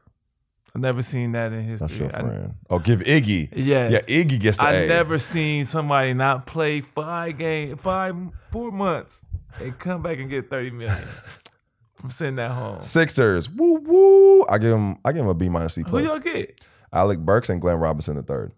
[0.73, 1.87] I've never seen that in history.
[1.87, 2.53] That's your I- friend.
[2.69, 3.49] oh, give Iggy.
[3.53, 4.05] yes.
[4.07, 4.87] Yeah, Iggy gets the I A.
[4.87, 8.15] never seen somebody not play five game, five,
[8.51, 9.21] four months,
[9.59, 11.07] and come back and get thirty million
[11.95, 12.81] from sending that home.
[12.81, 13.49] Sixers.
[13.49, 14.45] Woo woo.
[14.49, 14.97] I give him.
[15.03, 16.03] I give him a B minus C plus.
[16.03, 16.63] Who y'all get?
[16.93, 18.53] Alec Burks and Glenn Robinson the third.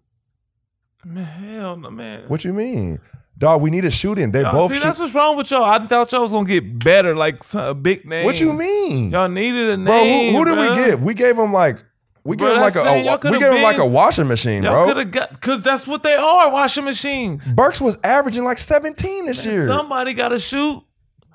[1.06, 2.23] Man, hell no, man.
[2.30, 2.99] What you mean,
[3.38, 3.62] dog?
[3.62, 4.32] We need a shooting.
[4.32, 4.69] They both.
[4.71, 5.63] see, shoot- that's what's wrong with y'all.
[5.63, 8.23] I thought y'all was gonna get better, like a big name.
[8.26, 10.04] what you mean, Y'all needed a name, bro?
[10.04, 10.69] Who, who did bruh.
[10.69, 10.99] we get?
[11.02, 11.84] We gave them like.
[12.25, 14.93] We gave him like a, a we gave him like a washing machine, Y'all could
[14.93, 14.99] bro.
[15.03, 17.51] have got because that's what they are, washing machines.
[17.51, 19.67] Burks was averaging like 17 this year.
[19.67, 20.83] Somebody got to shoot.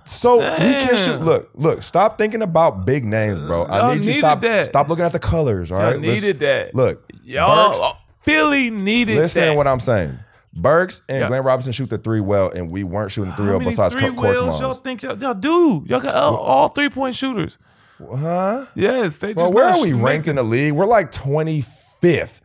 [0.07, 1.21] So he can shoot.
[1.21, 1.83] Look, look.
[1.83, 3.65] Stop thinking about big names, bro.
[3.65, 4.41] I Y'all need you to stop.
[4.41, 4.65] that.
[4.67, 5.71] Stop looking at the colors.
[5.71, 6.01] All Y'all right.
[6.01, 6.75] Let's- needed that.
[6.75, 9.57] Look, Y'all, uh, Burks, Philly needed listen that.
[9.57, 10.19] what I'm saying.
[10.55, 11.27] Burks and Yeah.
[11.29, 13.93] Glenn Robinson shoot the three well, and we weren't shooting the three How well besides
[13.93, 15.85] three Court Court y'all think y'all, y'all do?
[15.87, 17.59] Y'all got all, all three point shooters.
[17.99, 18.67] Huh?
[18.75, 20.73] Yes, they Well, where are we ranked in the league?
[20.73, 22.41] We're like 25th.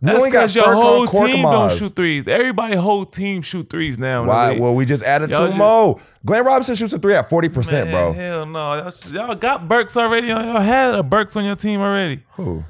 [0.00, 2.26] We That's because your whole team don't shoot threes.
[2.26, 4.24] Everybody whole team shoot threes now.
[4.24, 4.58] Why?
[4.58, 6.00] Well, we just added Y'all two just- more.
[6.26, 8.12] Glenn Robinson shoots a three at forty percent, bro.
[8.12, 8.90] Hell no.
[9.12, 10.32] Y'all, got Burks already.
[10.32, 12.24] on Y'all had a Burks on your team already.
[12.32, 12.64] Who?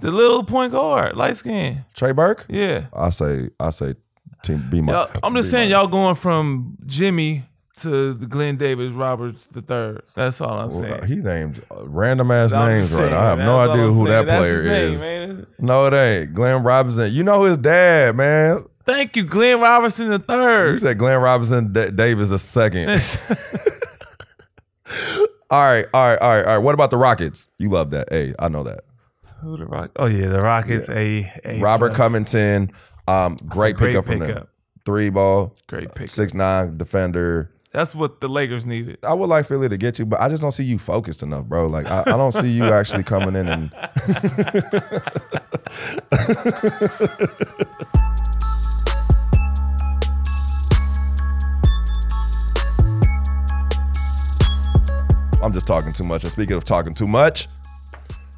[0.00, 1.86] The little point guard, light skin.
[1.94, 2.44] Trey Burke?
[2.50, 2.86] Yeah.
[2.92, 3.94] I say, I say,
[4.42, 4.78] team B.
[4.80, 7.44] Y'all, I'm just saying, y'all going from Jimmy
[7.80, 10.02] to Glenn Davis Roberts the third.
[10.14, 11.06] That's all I'm saying.
[11.06, 13.20] He named uh, random ass I'm names just right now.
[13.20, 14.04] I have no idea who saying.
[14.06, 15.10] that That's player his is.
[15.10, 15.46] name, man.
[15.58, 16.34] No, it ain't.
[16.34, 17.12] Glenn Robinson.
[17.12, 18.64] You know his dad, man.
[18.84, 20.72] Thank you, Glenn Robinson the third.
[20.72, 22.90] You said Glenn Robinson D- Davis the second.
[25.50, 26.58] all right, all right, all right, all right.
[26.58, 27.48] What about the Rockets?
[27.58, 28.08] You love that.
[28.12, 28.84] Hey, I know that.
[29.40, 29.90] Who the Rock?
[29.96, 30.88] Oh yeah, the Rockets.
[30.88, 31.96] A, a Robert plus.
[31.98, 32.70] Covington,
[33.08, 34.28] um, great, great pickup from them.
[34.28, 34.48] pickup.
[34.86, 36.10] Three ball, Great pick.
[36.10, 37.50] six nine defender.
[37.74, 38.98] That's what the Lakers needed.
[39.02, 41.46] I would like Philly to get you, but I just don't see you focused enough,
[41.46, 41.66] bro.
[41.66, 43.72] Like I, I don't see you actually coming in and
[55.42, 56.22] I'm just talking too much.
[56.22, 57.48] And speaking of talking too much,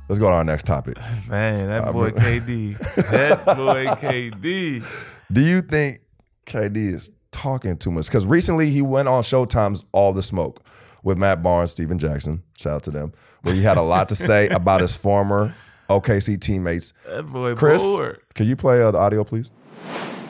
[0.08, 0.96] let's go to our next topic.
[1.28, 2.78] Man, that I boy KD.
[3.10, 4.82] That boy KD.
[5.30, 6.00] Do you think
[6.46, 8.06] KD is talking too much?
[8.06, 10.60] Because recently he went on Showtime's All the Smoke
[11.02, 12.42] with Matt Barnes, Stephen Jackson.
[12.58, 13.12] Shout out to them.
[13.42, 15.54] Where he had a lot to say about his former
[15.88, 16.92] OKC teammates.
[17.06, 18.20] That boy Chris, bored.
[18.34, 19.50] can you play uh, the audio, please?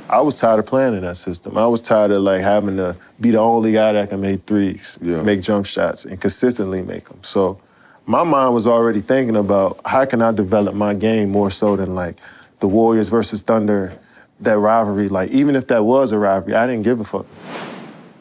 [0.09, 1.57] I was tired of playing in that system.
[1.59, 4.99] I was tired of like having to be the only guy that can make threes,
[5.01, 5.23] Yeah.
[5.23, 7.19] make jump shots, and consistently make them.
[7.23, 7.61] So
[8.05, 11.95] my mind was already thinking about how can I develop my game more so than
[11.97, 12.17] like
[12.61, 13.99] the Warriors versus Thunder,
[14.41, 15.09] that rivalry.
[15.09, 17.27] Like even if that was a rivalry, I didn't give a fuck.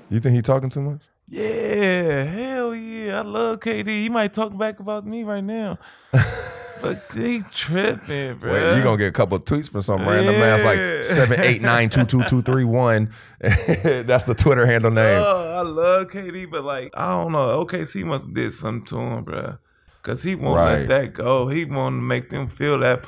[0.10, 1.01] You think he talking too much?
[1.28, 3.19] Yeah, hell yeah.
[3.19, 3.88] I love KD.
[3.88, 5.80] He might talk back about me right now.
[6.82, 8.54] but he tripping, bro.
[8.54, 10.54] Wait, you gonna get a couple of tweets from some random man.
[10.56, 10.69] It's Yeah.
[10.69, 13.10] like seven eight nine two two two three one.
[13.39, 15.19] That's the Twitter handle name.
[15.19, 17.65] Oh, I love KD, but like I don't know.
[17.65, 19.58] OKC must have did something to him, bro.
[20.04, 20.80] Cause he won't Right.
[20.82, 21.47] let that go.
[21.47, 23.04] He won't make them feel that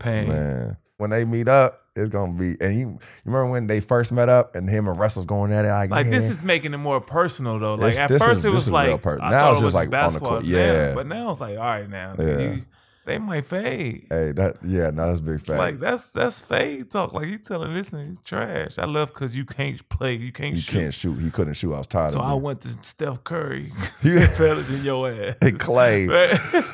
[0.00, 0.28] pain.
[0.28, 2.56] Man, when they meet up, it's gonna be.
[2.60, 5.64] And you, you remember when they first met up and him and Russell's going at
[5.64, 7.74] it like, Like this is making it more personal though.
[7.74, 9.40] Like This- at this first is- it this was is like real per- I now
[9.46, 10.30] thought it's it just was like on the basketball.
[10.30, 10.44] court.
[10.44, 10.94] Yeah.
[10.94, 12.14] but now it's like all right now.
[12.18, 12.38] Yeah.
[12.38, 12.64] You-
[13.06, 14.06] they might fade.
[14.10, 15.58] Hey, that yeah, no, that's a big fact.
[15.58, 17.12] Like that's that's fade talk.
[17.12, 18.78] Like you telling this nigga trash.
[18.78, 20.14] I love because you can't play.
[20.14, 20.78] You can't you shoot.
[20.78, 21.14] can't shoot.
[21.18, 21.74] He couldn't shoot.
[21.74, 22.42] I was tired So I it.
[22.42, 23.72] went to Steph Curry.
[24.04, 24.26] Yeah.
[24.38, 25.34] better than your ass.
[25.40, 26.06] Hey, Clay.
[26.06, 26.64] Right?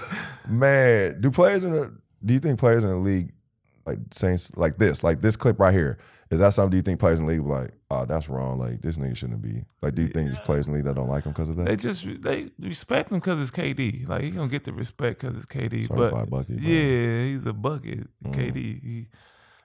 [0.48, 3.32] Man, do players in the do you think players in the league
[3.86, 5.98] like saying like this, like this clip right here,
[6.30, 8.58] is that something do you think players in the league be like, oh, that's wrong.
[8.58, 9.64] Like this nigga shouldn't be.
[9.80, 11.66] Like, do you think players in the league that don't like him because of that?
[11.66, 14.08] They just they respect him because it's KD.
[14.08, 15.86] Like he gonna get the respect because it's KD.
[15.86, 16.68] Certified but bucket, bro.
[16.68, 18.08] yeah, he's a bucket.
[18.24, 18.34] Mm.
[18.34, 18.54] KD.
[18.54, 19.06] He,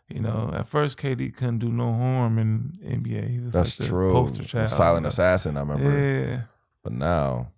[0.10, 3.30] you know, at first KD couldn't do no harm in NBA.
[3.30, 4.12] He was That's like true.
[4.12, 4.70] poster child.
[4.70, 5.90] silent assassin, I remember.
[5.90, 6.42] Yeah.
[6.84, 7.52] But now,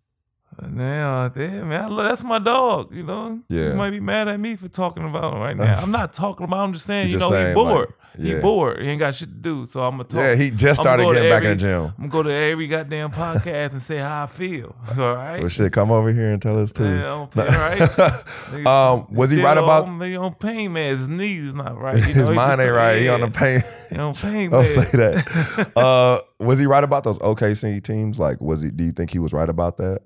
[0.69, 2.93] now, damn man, I love, that's my dog.
[2.93, 3.69] You know, Yeah.
[3.69, 5.75] You might be mad at me for talking about him right now.
[5.81, 6.59] I'm not talking about.
[6.63, 7.07] I'm just saying.
[7.07, 7.93] You You know, saying, he like, bored.
[8.17, 8.35] yeah.
[8.35, 8.79] He bored.
[8.81, 9.65] He ain't got shit to do.
[9.65, 10.19] So I'm gonna talk.
[10.19, 11.81] yeah, he just started go getting back in the gym.
[11.85, 14.75] I'm gonna go to every goddamn podcast and say how I feel.
[14.97, 15.39] All right.
[15.39, 16.83] Well, shit, come over here and tell us too.
[16.85, 18.67] Yeah, I'm paying, right?
[18.67, 20.97] um, was he right about on, he on pain man?
[20.97, 21.97] His knees not right.
[22.07, 23.01] You know, his mind ain't right?
[23.01, 23.63] He on the pain.
[23.89, 24.65] He on pain Don't man.
[24.65, 25.71] say that.
[25.77, 28.19] uh, was he right about those OKC teams?
[28.19, 28.69] Like, was he?
[28.69, 30.01] Do you think he was right about that?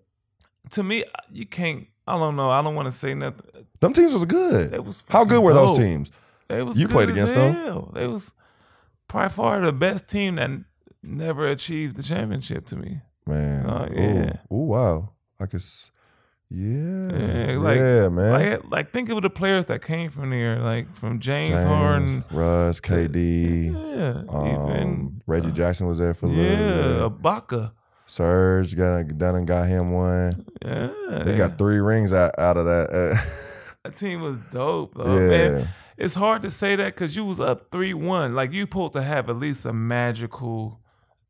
[0.72, 1.88] To me, you can't.
[2.08, 2.50] I don't know.
[2.50, 3.46] I don't want to say nothing.
[3.80, 4.72] Them teams was good.
[4.72, 6.12] They was How good were those teams?
[6.48, 7.90] They was You played against them?
[7.94, 8.32] They was
[9.08, 10.50] probably far the best team that
[11.04, 13.02] never achieved the championship to me.
[13.26, 13.66] Man.
[13.66, 14.38] Oh, yeah.
[14.52, 15.10] Ooh, wow.
[15.40, 15.60] I could.
[15.60, 15.92] s-
[16.50, 17.12] Yeah.
[17.12, 18.32] Yeah, Yeah, man.
[18.32, 22.24] Like, like think of the players that came from there, like from James, James, Harden.
[22.32, 27.10] Russ, KD, Yeah, um, even Reggie Jackson was there for a little yeah.
[27.10, 27.74] Ibaka.
[28.08, 30.46] Serge got done and got him one.
[30.66, 30.92] Yeah,
[31.26, 32.90] They got three rings out, out of that.
[32.90, 33.22] Uh,
[33.84, 34.96] that team was dope.
[34.96, 35.50] Though, yeah.
[35.50, 35.68] man.
[35.98, 38.34] It's hard to say that because you was up three one.
[38.34, 40.80] Like you supposed to have at least a magical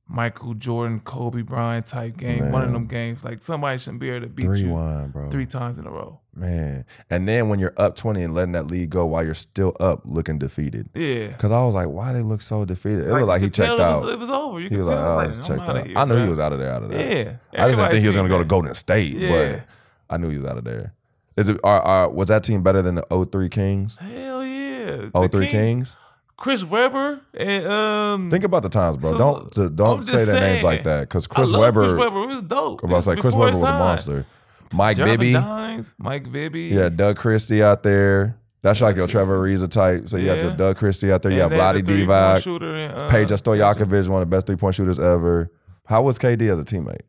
[0.09, 2.51] Michael Jordan, Kobe Bryant type game.
[2.51, 3.23] One of them games.
[3.25, 5.29] Like somebody shouldn't be able to beat Three you bro.
[5.29, 6.21] three times in a row.
[6.33, 6.85] Man.
[7.09, 10.03] And then when you're up 20 and letting that lead go while you're still up
[10.05, 10.89] looking defeated.
[10.93, 11.27] Yeah.
[11.27, 13.05] Because I was like, why they look so defeated?
[13.07, 14.03] It looked like he checked it out.
[14.03, 14.59] Was, it was over.
[14.61, 15.87] You he was like, oh, it was like, checked out.
[15.87, 17.39] here, I knew he was out of there, out of there.
[17.53, 17.63] Yeah.
[17.63, 18.45] I just didn't think he was going to go to.
[18.45, 19.55] Golden State, Yeah.
[19.57, 19.65] but
[20.09, 20.93] I knew he was out of there.
[21.35, 23.97] Is it, are, are, was that team better than the 03 Kings?
[23.97, 25.09] Hell yeah.
[25.13, 25.97] 03 The King- Kings?
[26.37, 28.29] Chris Webber and um.
[28.31, 29.11] Think about the times, bro.
[29.11, 31.87] So, don't to- don't say their names like that because Chris Webber.
[31.87, 32.83] Chris Webber was dope.
[32.83, 34.25] I was like, Chris Webber was a monster.
[34.73, 36.63] Mike Jonathan Bibby, Dimes, Mike Bibby.
[36.65, 38.37] yeah, Doug Christie out there.
[38.61, 40.09] That's like your Trevor Ariza type.
[40.09, 40.43] So you have Yeah.
[40.47, 41.31] your Doug Christie out there.
[41.31, 44.29] You And have they Vlade had the Divac, shooter and, uh, Peja Stojakovic, one of
[44.29, 45.51] the best three point shooters ever.
[45.85, 47.01] How was KD as a teammate?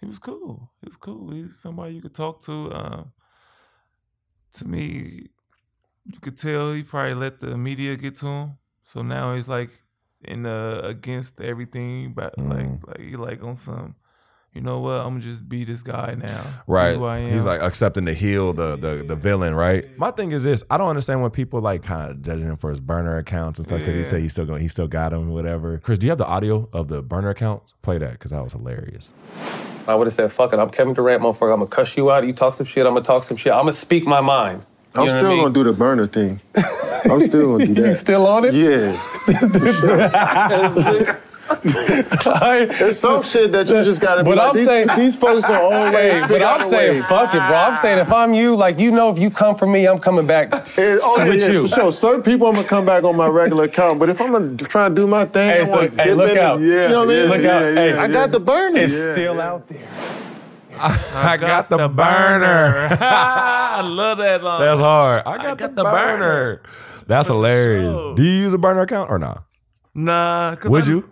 [0.00, 0.70] He was cool.
[0.82, 1.30] He was cool.
[1.32, 2.72] He's somebody you could talk to.
[2.74, 3.12] Um,
[4.54, 5.26] to me,
[6.12, 8.58] you could tell he probably let the media get to him.
[8.82, 9.70] So now he's like
[10.22, 12.48] in uh, against everything, but Mm.
[12.50, 13.94] like like he like on some.
[14.52, 15.00] You know what?
[15.00, 16.44] I'm gonna just be this guy now.
[16.68, 16.96] Right.
[16.96, 17.32] who I am.
[17.32, 19.84] He's like accepting the heel, the the the villain, right?
[19.98, 22.70] My thing is this: I don't understand when people like kind of judging him for
[22.70, 25.30] his burner accounts and stuff because he said he's still going, he still got him,
[25.30, 25.78] whatever.
[25.78, 27.74] Chris, do you have the audio of the burner accounts?
[27.82, 29.12] Play that because that was hilarious.
[29.88, 31.52] I would have said, fuck it, I'm Kevin Durant, motherfucker.
[31.52, 32.24] I'm gonna cuss you out.
[32.24, 33.52] You talk some shit, I'm gonna talk some shit.
[33.52, 34.64] I'm gonna speak my mind.
[34.96, 35.42] I'm still I mean?
[35.42, 36.40] gonna do the burner thing.
[36.54, 37.88] I'm still gonna do that.
[37.88, 38.54] You still on it?
[38.54, 38.96] Yeah.
[41.62, 45.42] There's some shit that you just gotta be But like, I'm these, saying- these folks
[45.46, 47.54] don't always Hey, but I'm saying, fuck it, bro.
[47.56, 50.26] I'm saying if I'm you, like you know, if you come for me, I'm coming
[50.26, 51.62] back And- oh, yeah, with yeah, you.
[51.68, 51.92] for sure.
[51.92, 54.86] Certain people, I'm gonna come back on my regular account, but if I'm gonna try
[54.86, 56.60] and do my thing, Hey, so- hey, look out.
[56.60, 57.28] You know what I mean?
[57.28, 57.62] Look out.
[57.76, 58.78] Hey, I got the burner.
[58.80, 59.86] It's still out there.
[60.78, 62.88] I got the burner.
[63.00, 64.42] I love that.
[64.42, 64.60] Line.
[64.60, 65.22] That's hard.
[65.26, 66.18] I got, got the, the burner.
[66.18, 66.62] burner.
[67.06, 67.96] That's hilarious.
[67.98, 68.14] sure.
[68.14, 69.44] Do you use a burner account or not?
[69.94, 71.08] Nah, Would I- you?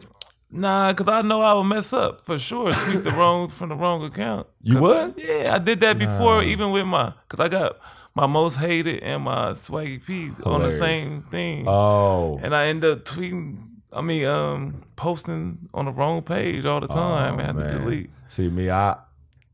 [0.55, 2.73] Nah, cause I know I would mess up for sure.
[2.75, 4.47] Tweet the wrong from the wrong account.
[4.61, 5.15] You would?
[5.17, 7.79] Yeah, I did that before, even with my, cause I got
[8.15, 12.85] my most hated and my swaggy P on the same thing, Oh, and I end
[12.85, 13.67] up tweeting.
[13.95, 17.41] I mean, um, posting on the wrong page all the time.
[17.41, 17.81] I had to Oh, man.
[17.81, 18.11] delete.
[18.29, 18.97] See me, I,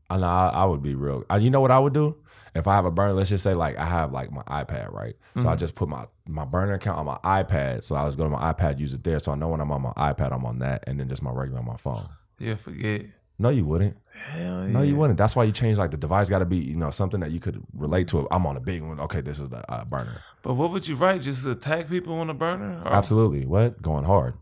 [0.09, 1.23] I know I, I would be real.
[1.29, 2.15] I, you know what I would do
[2.55, 3.13] if I have a burner?
[3.13, 5.15] Let's just say like I have like my iPad, right?
[5.35, 5.49] So Mm-hmm.
[5.49, 7.83] I just put my my burner account on my iPad.
[7.83, 9.19] So I just go to my iPad, use it there.
[9.19, 11.31] So I know when I'm on my iPad, I'm on that, and then just my
[11.31, 12.05] regular on my phone.
[12.39, 13.05] Yeah, forget.
[13.41, 13.95] No, you wouldn't.
[14.13, 14.71] Hell yeah.
[14.73, 15.17] No, you wouldn't.
[15.17, 16.27] That's why you change like the device.
[16.27, 18.27] Got to be you know something that you could relate to.
[18.31, 18.99] I'm on a big one.
[18.99, 20.21] Okay, this is the uh, burner.
[20.41, 21.21] But what would you write?
[21.21, 22.81] Just to attack people on a burner?
[22.83, 23.45] Or- Absolutely.
[23.45, 24.33] What going hard?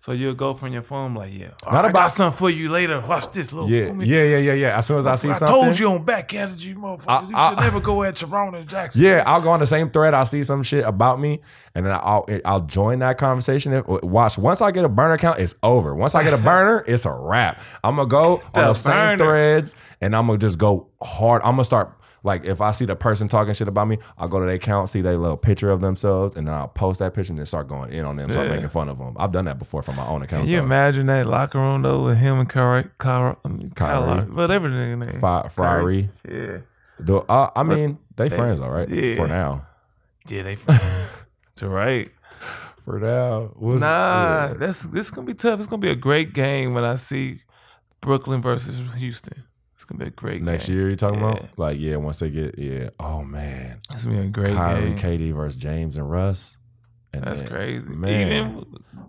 [0.00, 1.48] So you'll go from your phone like, yeah.
[1.70, 3.00] Not I about- got something for you later.
[3.00, 4.78] Watch this, little Yeah, yeah, yeah, yeah, yeah.
[4.78, 7.28] As soon as I see I something, I told you on back at you, motherfuckers.
[7.30, 9.02] you should never go at Toronto Jackson.
[9.02, 10.14] Yeah, I'll go on the same thread.
[10.14, 11.40] I'll see some shit about me,
[11.74, 13.82] and then I'll I'll join that conversation.
[13.86, 14.38] Watch.
[14.38, 15.94] Once I get a burner account, it's over.
[15.94, 17.60] Once I get a burner, it's a wrap.
[17.84, 21.42] I'm gonna go on The those same threads, and I'm gonna just go hard.
[21.42, 24.40] I'm gonna start like if I see the person talking shit about me, I'll go
[24.40, 27.32] to their account, see their little picture of themselves, and then I'll post that picture
[27.32, 28.54] and then start going in on them, start Yeah.
[28.54, 29.14] making fun of them.
[29.18, 30.42] I've done that before from my own account.
[30.42, 30.64] Can you though.
[30.64, 34.06] imagine that locker room though with him and Kyrie, Kyrie, I mean, Kyrie.
[34.20, 35.20] Kyrie, whatever the name.
[35.20, 36.10] Fi- Ferrari.
[36.28, 36.58] Yeah,
[37.28, 38.88] uh, I mean, they friends, all right.
[38.88, 39.14] yeah.
[39.14, 39.66] For now.
[40.28, 40.82] yeah, they friends.
[41.56, 42.10] to right.
[42.84, 43.42] For now.
[43.56, 44.54] What's- Nah, yeah.
[44.54, 45.60] that's this is gonna be tough.
[45.60, 47.42] It's gonna be a great game when I see
[48.00, 49.44] Brooklyn versus Houston.
[49.90, 50.76] Gonna be a great Next game.
[50.76, 51.30] year, you talking Yeah.
[51.32, 51.58] about?
[51.58, 52.90] Like, yeah, once they get, yeah.
[53.00, 54.98] Oh man, It's gonna be a great Kyrie, game.
[54.98, 56.56] KD versus James and Russ.
[57.12, 57.90] And That's then- crazy.
[57.92, 58.20] man.
[58.30, 58.64] Even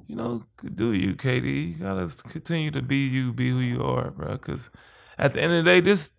[0.08, 0.44] you know,
[0.76, 1.70] do you, KD?
[1.70, 4.32] You gotta continue to be you, be who you are, bro.
[4.34, 4.72] Because
[5.20, 6.12] at the end of the day, this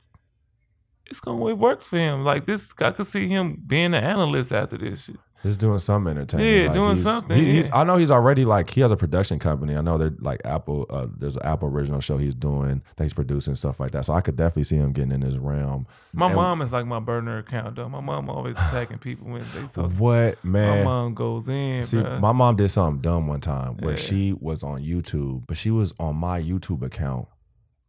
[1.11, 2.25] it's gonna it works for him.
[2.25, 5.17] Like this, I could see him being an analyst after this shit.
[5.43, 6.49] Just doing some entertainment.
[6.57, 7.69] Yeah, Like, doing something, he- yeah.
[7.73, 9.77] I know he's already like he has a production company.
[9.77, 10.87] I know they're like Apple.
[10.89, 14.05] Uh, there's an Apple original show he's doing that he's producing stuff like that.
[14.05, 15.87] So I could definitely see him getting in this realm.
[16.13, 17.89] My And- mom is like my burner account though.
[17.89, 19.91] My mom always attacking people when they talk.
[19.93, 20.79] What man?
[20.79, 22.21] My mom goes in, See, bruh.
[22.21, 23.99] my mom did something dumb one time where Yeah.
[23.99, 27.27] she was on YouTube, but she was on my YouTube account.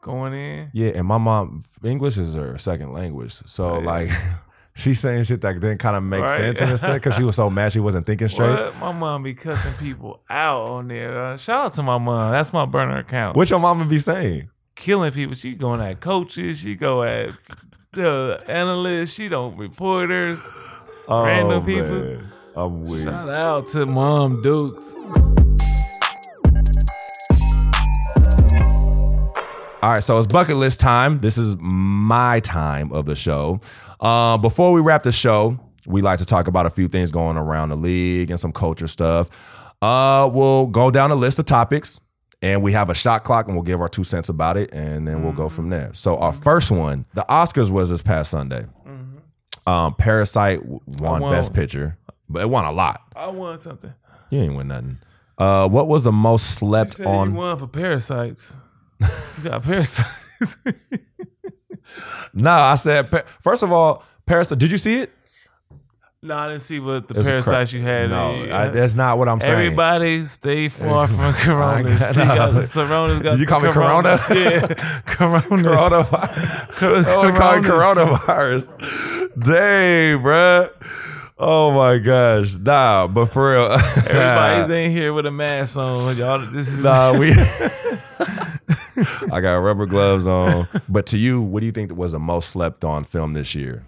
[0.01, 0.69] going in.
[0.73, 3.85] Yeah, and my mom English is her second language, so Right.
[3.85, 4.09] like
[4.75, 6.31] she's saying shit that didn't kind of make Right.
[6.31, 8.49] sense in a sense because she was so mad she wasn't thinking straight.
[8.49, 8.77] What?
[8.77, 11.23] My mom be cussing people out on there.
[11.23, 12.31] Uh, shout out to my mom.
[12.31, 13.36] That's my burner account.
[13.38, 14.49] What your mama be saying?
[14.75, 15.36] killing people.
[15.36, 16.57] She going at coaches.
[16.59, 17.29] She go at
[17.93, 19.13] the analysts.
[19.13, 20.41] She don't reporters.
[21.07, 21.86] Random people.
[21.86, 22.31] Oh, man.
[22.55, 23.03] I'm weak.
[23.03, 24.93] Shout out to Mom Dukes.
[29.81, 31.19] All right, so it's bucket list time.
[31.19, 33.59] This is my time of the show.
[34.03, 37.37] Uh, before we wrap the show, we like to talk about a few things going
[37.37, 39.29] around the league and some culture stuff.
[39.81, 42.01] Uh, we'll go down a list of topics,
[42.41, 45.07] and we have a shot clock, and we'll give our two cents about it, and
[45.07, 45.89] then we'll go from there.
[45.93, 48.65] So our first one, the Oscars was this past Sunday.
[49.65, 51.31] Um, Parasite won won.
[51.31, 53.01] Best Picture, but it won a lot.
[53.15, 53.93] I won something.
[54.29, 54.97] You ain't win nothing.
[55.37, 57.31] Uh, what was the most You slept said on?
[57.31, 58.53] you won for parasites.
[58.99, 59.07] you
[59.43, 60.57] got parasites.
[62.34, 63.10] No, I said
[63.41, 64.60] first of all, Parasite.
[64.60, 65.12] Did you see it?
[66.23, 68.10] no, I didn't see what the It was a parasites you had.
[68.10, 68.47] No.
[68.49, 69.53] I, that's not what I'm saying.
[69.53, 71.97] Everybody stay far from Corona.
[71.99, 72.65] See, no.
[72.71, 74.17] Corona's got Did you call me Corona?
[74.25, 74.39] Corona?
[74.39, 75.41] Yeah, Corona.
[75.41, 77.06] Coronavirus.
[77.10, 78.67] Oh, we call it coronavirus.
[79.43, 80.69] Dang, bruh.
[81.38, 82.56] Oh my gosh.
[82.56, 83.65] Nah, but for real.
[83.97, 86.15] Everybody's in here with a mask on.
[86.15, 87.34] Y'all, this is Nah, we.
[89.32, 90.67] I got rubber gloves on.
[90.89, 93.86] But to you, what do you think was the most slept on film this year?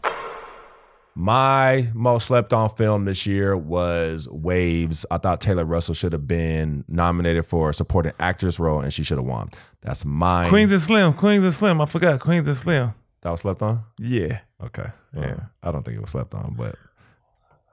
[1.17, 5.05] My most slept on film this year was Waves.
[5.09, 9.03] I thought Taylor Russell should have been nominated for a supporting actress role and she
[9.03, 9.49] should have won.
[9.81, 10.49] That's mine.
[10.49, 11.13] Queens and Slim.
[11.13, 11.79] Queens and Slim.
[11.79, 12.93] I forgot Queens and Slim.
[13.21, 13.83] That was slept on?
[13.97, 14.87] Yeah, Okay.
[15.13, 15.21] Yeah.
[15.21, 16.75] Well, I don't think it was slept on, but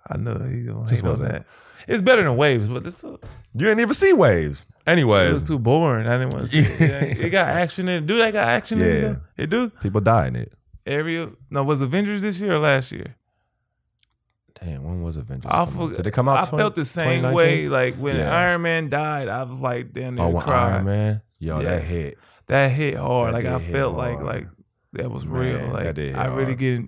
[0.08, 1.46] I know he gonna Just hate on wasn't- that.
[1.88, 3.18] It's better than Waves, but this you
[3.54, 4.66] didn't even see Waves.
[4.86, 5.18] Anyway.
[5.18, 6.06] It Anyways, was too boring.
[6.06, 6.80] I didn't want to see it.
[6.80, 8.06] It, it got action in it.
[8.06, 8.92] Do that got action in Yeah.
[8.92, 9.00] it?
[9.36, 9.42] though?
[9.42, 9.70] It do?
[9.80, 10.52] people die in it.
[10.86, 13.16] Every no was Avengers this year or last year?
[14.60, 15.50] Damn, when was Avengers?
[15.52, 15.96] I come out?
[15.96, 16.44] Did it come out?
[16.44, 17.34] I 20 felt the same 2019?
[17.34, 17.68] way.
[17.68, 18.36] Like when Yeah.
[18.36, 20.74] Iron Man died, I was like, damn, Oh, near when crying.
[20.74, 21.22] Iron Man?
[21.40, 21.90] Yo, that Yes.
[21.90, 22.18] hit.
[22.46, 23.28] That hit hard.
[23.34, 24.26] That like I did hit felt like hard.
[24.26, 24.46] like
[24.92, 25.58] that was Man, real.
[25.58, 26.58] that Like did hit I really hard.
[26.58, 26.80] get.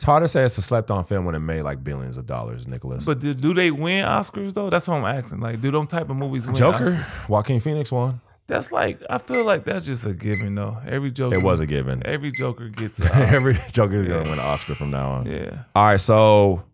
[0.00, 2.24] It's hard to say it's a slept on film when it made like billions of
[2.24, 3.04] dollars, Nicholas.
[3.04, 4.70] But do, do they win Oscars though?
[4.70, 5.40] That's what I'm asking.
[5.40, 7.28] Like, do them type of movies win Joker, Oscars?
[7.28, 8.22] Joaquin Phoenix won.
[8.46, 10.78] That's like I feel like that's just a given though.
[10.88, 11.34] Every Joker.
[11.36, 12.02] It was a given.
[12.06, 13.22] Every Joker gets an Oscar.
[13.24, 14.14] Every Joker is Yeah.
[14.14, 15.26] gonna win an Oscar from now on.
[15.26, 15.64] yeah.
[15.76, 16.64] All right, so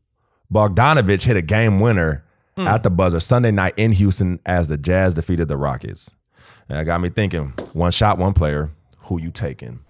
[0.52, 2.22] Bogdanovich hit a game winner
[2.56, 2.68] Hmm.
[2.68, 6.14] at the buzzer Sunday night in Houston as the Jazz defeated the Rockets.
[6.68, 8.70] And that got me thinking: one shot, one player.
[9.06, 9.80] Who you taking?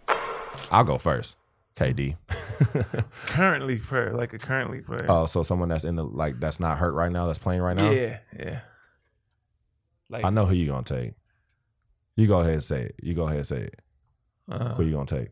[0.72, 1.36] I'll go first.
[1.76, 2.16] KD.
[3.26, 5.06] Currently player, like a currently player.
[5.08, 7.76] Oh, so someone that's in the like that's not hurt right now, that's playing right
[7.76, 7.90] now.
[7.90, 8.60] yeah, yeah.
[10.08, 11.12] Like I know who you gonna take.
[12.16, 12.94] You go ahead and say it.
[13.02, 13.80] You go ahead and say it.
[14.50, 15.28] uh, Who you gonna take?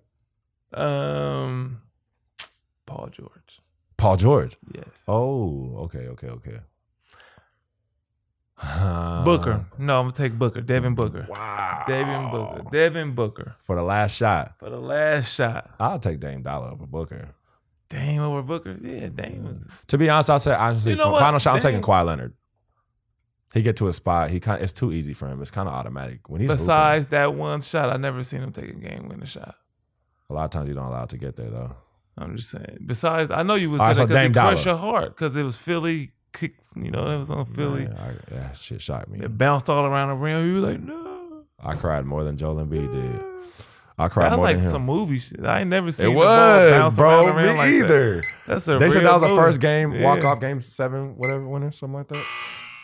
[0.79, 1.81] um,
[2.85, 3.61] Paul George.
[3.97, 4.57] Paul George.
[4.75, 5.05] Yes.
[5.09, 6.59] Oh, okay, okay, okay.
[8.61, 9.65] Booker.
[9.79, 10.61] No, I'm gonna take Booker.
[10.61, 11.27] Devin Booker.
[11.29, 11.85] Wow.
[11.89, 12.71] Devin Booker.
[12.71, 14.55] Devin Booker For the last shot.
[14.59, 15.71] for the last shot.
[15.81, 17.29] I'll take Dame Dollar over Booker.
[17.89, 18.77] Dame over Booker.
[18.81, 19.61] Yeah, Dame.
[19.89, 22.07] To be honest, I'll say honestly, You know for final shot, I'm taking Dame- Kawhi
[22.07, 22.35] Leonard.
[23.53, 24.31] He get to a spot.
[24.31, 24.63] He kind.
[24.63, 25.41] It's too easy for him.
[25.41, 28.51] It's kind of automatic when he's hooping, Besides that one shot, I never seen him
[28.53, 29.55] take a game winning shot.
[30.31, 31.77] A lot of times you don't allow it to get there though.
[32.19, 32.79] I'm just saying.
[32.87, 34.77] Besides, I know you was right, saying so Dame crushed Dollar.
[34.77, 36.55] your heart because it was Philly kick.
[36.77, 37.85] You know, that was on Philly.
[37.85, 39.21] Man, I, yeah, shit shocked me.
[39.21, 40.47] It bounced all around the rim.
[40.47, 41.45] You were like, no.
[41.63, 43.21] I cried more than Joel Embiid did.
[43.97, 44.71] I cried That's more like than him.
[44.71, 45.45] some movie shit.
[45.45, 47.27] I ain't never seen it the ball was, bounce bro.
[47.27, 47.69] around the Me like that.
[47.85, 48.23] either.
[48.47, 50.03] That's a They said that was the first game, Yeah.
[50.03, 52.25] walk off game seven, whatever winner, something like that.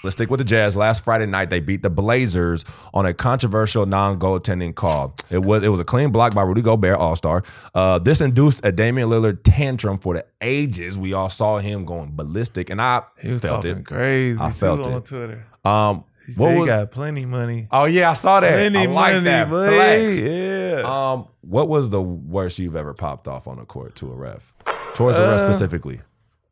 [0.03, 0.77] Let's stick with the Jazz.
[0.77, 5.15] Last Friday night, they beat the Blazers on a controversial non-goaltending call.
[5.31, 7.43] It was it was a clean block by Rudy Gobert, All Star.
[7.75, 10.99] Uh, this induced a Damian Lillard tantrum for the ages.
[10.99, 13.85] We all saw him going ballistic, and I He was felt it.
[13.85, 14.39] crazy.
[14.41, 15.03] I felt on.
[15.03, 15.45] Twitter.
[15.67, 16.67] Um, He what said he was?
[16.69, 17.69] got plenty money.
[17.71, 18.53] oh yeah, I saw that.
[18.53, 19.49] Plenty I like money, that.
[19.49, 20.17] Flex.
[20.23, 20.83] Yeah.
[21.13, 24.55] Um, what was the worst you've ever popped off on a court to a ref?
[24.95, 26.01] Towards a ref Uh, specifically.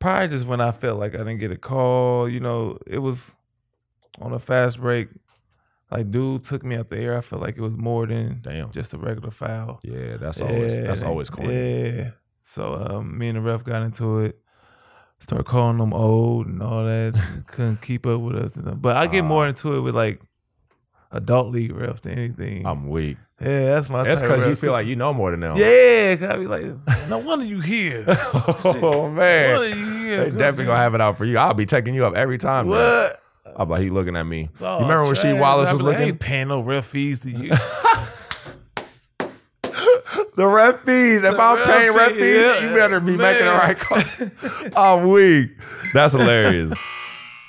[0.01, 2.29] Probably just when I felt like I didn't get a call.
[2.29, 3.35] You know, it was
[4.21, 5.09] on a fast break.
[5.91, 7.17] Like, dude took me out the air.
[7.17, 8.71] I felt like it was more than Damn.
[8.71, 9.81] just a regular foul.
[9.83, 11.97] Yeah, that's always that's always corny.
[11.97, 12.11] Yeah.
[12.43, 14.39] So um, me and the ref got into it.
[15.21, 17.21] Started calling them old and all that.
[17.49, 18.57] Couldn't keep up with us.
[18.57, 20.21] But I get more into it with like
[21.11, 22.67] adult league refs than anything.
[22.67, 23.17] I'm weak.
[23.41, 24.03] yeah, that's my.
[24.05, 25.57] That's because you feel like you know more than them.
[25.57, 26.67] Yeah, 'cause I be like,
[27.09, 28.05] no wonder you here.
[28.09, 29.77] oh No wonder man.
[29.79, 30.25] you here.
[30.31, 31.39] They definitely gonna have it out for you.
[31.39, 32.69] I'll be taking you up every time.
[32.69, 32.77] man.
[32.79, 33.23] What?
[33.59, 34.49] I'm like, he looking at me.
[34.61, 35.39] Oh, you remember when Rasheed.
[35.39, 36.03] Wallace was I looking?
[36.03, 37.53] ain't paying no ref fees to you.
[40.37, 41.25] The ref fees.
[41.25, 43.77] If The I'm ref paying ref fee, fees, yeah, you better be making the right
[43.79, 44.03] call.
[45.01, 45.51] I'm weak.
[45.93, 46.73] That's hilarious.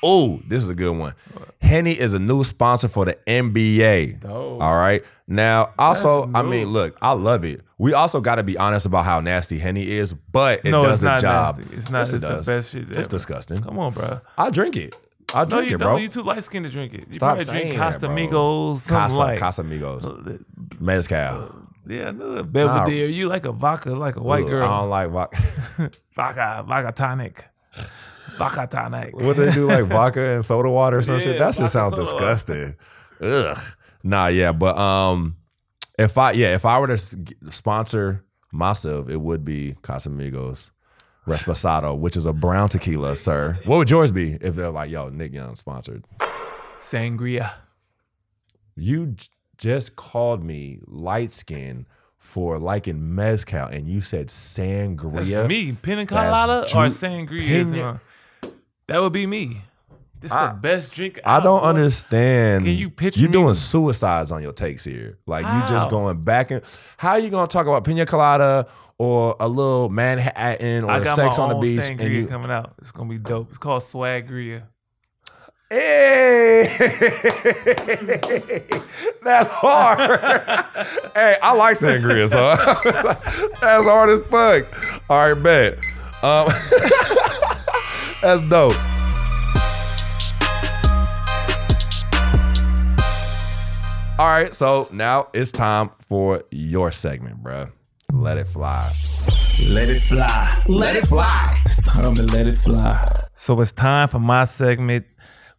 [0.02, 1.13] Oh, this is a good one.
[1.62, 4.24] Henny is a new sponsor for the NBA.
[4.24, 4.58] Oh.
[4.58, 5.04] All right.
[5.28, 7.60] Now, also, I mean, look, I love it.
[7.78, 11.02] We also got to be honest about how nasty Henny is, but it no, does
[11.02, 11.58] the job.
[11.58, 11.76] nasty.
[11.76, 12.00] It's not.
[12.00, 12.45] Yes, it's it does.
[12.45, 12.91] the best shit.
[12.98, 13.60] It's disgusting.
[13.62, 14.22] Come on, bro.
[14.38, 14.95] I drink it.
[15.34, 15.88] I No, drink you it, bro.
[15.94, 16.02] don't.
[16.02, 17.02] You too light skinned to drink it.
[17.08, 17.82] You Stop probably saying drink.
[17.82, 19.39] Casamigos, Casa, like.
[19.39, 20.44] Casamigos.
[20.80, 21.65] Mezcal.
[21.88, 22.52] Yeah, I knew it.
[22.52, 23.08] Belvedere.
[23.08, 24.68] You like a vodka, like a white Ugh, girl.
[24.68, 25.42] I don't like vodka.
[26.15, 27.46] vodka, vodka tonic.
[28.38, 29.15] Vodka tonic.
[29.15, 31.38] what they do, like vodka and soda water or some shit?
[31.39, 32.76] That just sounds disgusting.
[33.22, 33.58] Ugh.
[34.04, 35.36] Nah, yeah, but um,
[35.98, 36.98] if I yeah, if I were to
[37.50, 40.71] sponsor myself, it would be Casamigos
[41.30, 43.58] Reposado, which is a brown tequila, sir.
[43.65, 46.06] What would yours be if they're like, yo, Nick Young sponsored?
[46.77, 47.52] Sangria.
[48.75, 49.27] You j-
[49.58, 51.86] just called me light skin
[52.17, 55.30] for liking mezcal, and you said sangria.
[55.32, 55.71] That's me.
[55.73, 57.71] Pina colada That's or ju- sangria?
[57.71, 58.02] Pina-
[58.88, 59.62] that would be me.
[60.21, 61.19] This I- the best drink.
[61.25, 61.65] I out, don't boy.
[61.67, 62.65] understand.
[62.65, 65.17] Can you picture you me- doing suicides on your takes here?
[65.25, 66.62] Like you just going back and
[66.98, 68.67] how are you gonna talk about pina colada
[69.00, 72.73] or a little Manhattan or sex on the beach, sangria and you coming out.
[72.77, 73.50] It's gonna be dope.
[73.50, 74.67] It's called Swagria.
[75.69, 76.67] Hey,
[79.23, 80.00] that's hard.
[81.15, 82.56] hey, I like sangria, so
[83.62, 84.65] that's hard as fuck.
[85.10, 85.77] All right, bet.
[86.21, 86.47] Um,
[88.21, 88.73] that's dope.
[94.19, 97.71] All right, so now it's time for your segment, bruh.
[98.12, 98.94] Let it fly.
[99.68, 100.64] Let it fly.
[100.68, 101.62] Let it fly.
[101.66, 103.26] It's time to let it fly.
[103.34, 105.06] So it's time for my segment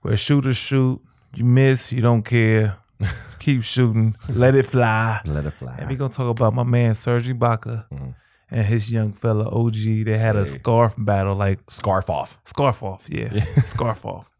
[0.02, 1.00] where shooters shoot.
[1.34, 2.76] You miss, you don't care.
[3.00, 4.16] Just keep shooting.
[4.28, 5.20] Let it fly.
[5.26, 5.76] Let it fly.
[5.78, 8.10] And we're gonna talk about my man Serge Ibaka mm-hmm.
[8.50, 10.04] and his young fella OG.
[10.04, 12.38] They had a scarf battle, like Scarf off.
[12.42, 14.32] scarf off, yeah, scarf off.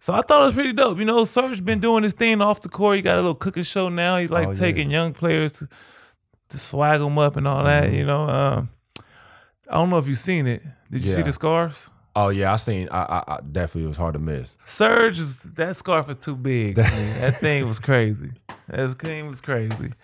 [0.00, 0.98] So I thought it was pretty dope.
[0.98, 2.96] You know, Serge been doing his thing off the court.
[2.96, 4.18] He got a little cooking show now.
[4.18, 4.58] He's like Oh, yeah.
[4.58, 5.68] taking young players to,
[6.54, 7.84] to swag them up and all that.
[7.84, 7.94] Mm-hmm.
[7.94, 8.70] You know, um,
[9.68, 10.62] I don't know if you've seen it.
[10.90, 11.24] Did you see Yeah.
[11.26, 11.90] the scarves?
[12.16, 12.88] Oh yeah, I seen.
[12.90, 14.56] I, I, I definitely it was hard to miss.
[14.64, 16.76] Serge is that scarf is too big.
[16.76, 17.20] man.
[17.20, 18.30] that thing was crazy.
[18.68, 19.92] That thing was crazy.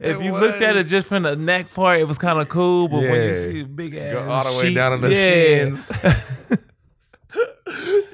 [0.00, 0.90] If It you looked at it was.
[0.90, 2.86] just from the neck part, it was kind of cool.
[2.86, 3.32] But when you Yeah.
[3.32, 5.72] see big ass, Go all the way sheet- down to the yeah.
[5.72, 5.88] shins.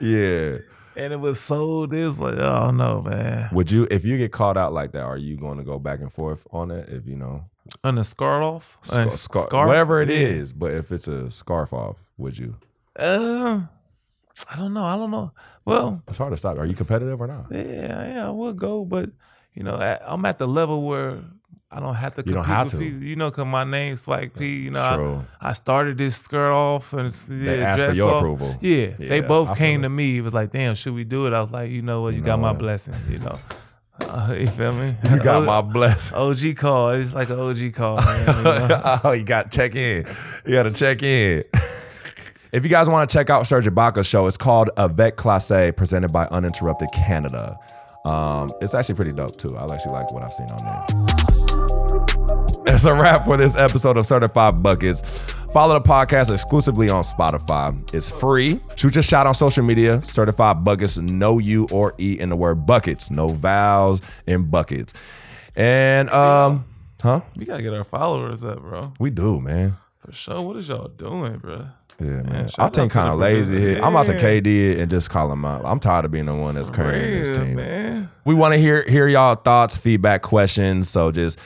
[0.00, 0.58] Yeah.
[0.96, 1.50] And it was.
[1.50, 3.48] It was like, oh no, man.
[3.52, 6.00] Would you, if you get caught out like that, are you going to go back
[6.00, 6.88] and forth on it?
[6.88, 7.44] If you know,
[7.82, 9.66] On the scarf off, scar- scarf?
[9.66, 10.56] whatever it is, Yeah.
[10.58, 12.56] but if it's a scarf off, would you?
[12.98, 13.60] Uh,
[14.50, 14.84] I don't know.
[14.84, 15.32] I don't know.
[15.64, 16.58] Well, It's hard to stop.
[16.58, 17.46] Are you competitive or not?
[17.50, 19.10] yeah, yeah, I would go, but
[19.54, 21.22] you know, I, I'm at the level where
[21.76, 22.22] I don't have to.
[22.24, 22.78] You don't have to.
[22.78, 24.58] people, You know, cause my name's Swaggy P.
[24.58, 25.24] You know, I- True.
[25.40, 28.18] I, started this skirt off and it's, yeah, They asked for your off.
[28.22, 28.56] approval.
[28.60, 30.18] Yeah, Yeah, they both I came to me.
[30.18, 31.32] It was like, damn, should we do it?
[31.32, 32.58] I was like, you know what, you, You got know my what?
[32.60, 32.94] blessing.
[33.10, 33.38] You know,
[34.08, 34.94] uh, you feel me?
[35.10, 36.16] You got my blessing.
[36.16, 36.90] OG call.
[36.90, 37.96] It's like an OG call.
[37.96, 39.00] Man, you know?
[39.04, 40.06] oh, you got to check in.
[40.46, 41.42] You got to check in.
[42.52, 46.12] if you guys want to check out Serge Ibaka's show, it's called Avec Classe, presented
[46.12, 47.58] by Uninterrupted Canada.
[48.06, 49.56] Um, it's actually pretty dope too.
[49.56, 51.33] I actually like what I've seen on there.
[52.64, 55.02] That's a wrap for this episode of Certified Buckets.
[55.52, 57.94] Follow the podcast exclusively on Spotify.
[57.94, 58.58] It's free.
[58.76, 60.02] Shoot your shot on social media.
[60.02, 63.10] Certified Buckets, no U or E in the word buckets.
[63.10, 64.94] No vowels in buckets.
[65.54, 66.64] And um,
[67.02, 67.20] huh?
[67.36, 68.94] we gotta get our followers up, bro.
[68.98, 69.76] We do, man.
[69.98, 70.40] For sure.
[70.40, 71.66] What is y'all doing, bro?
[72.00, 72.48] Yeah, man.
[72.48, 73.76] shout I think kind of lazy here.
[73.76, 74.14] I'm about to.
[74.14, 75.64] KD it and just call him out.
[75.64, 77.56] I'm tired of being the one that's carrying this team.
[77.56, 78.10] man.
[78.24, 80.88] We want to hear hear y'all thoughts, feedback, questions.
[80.88, 81.38] So just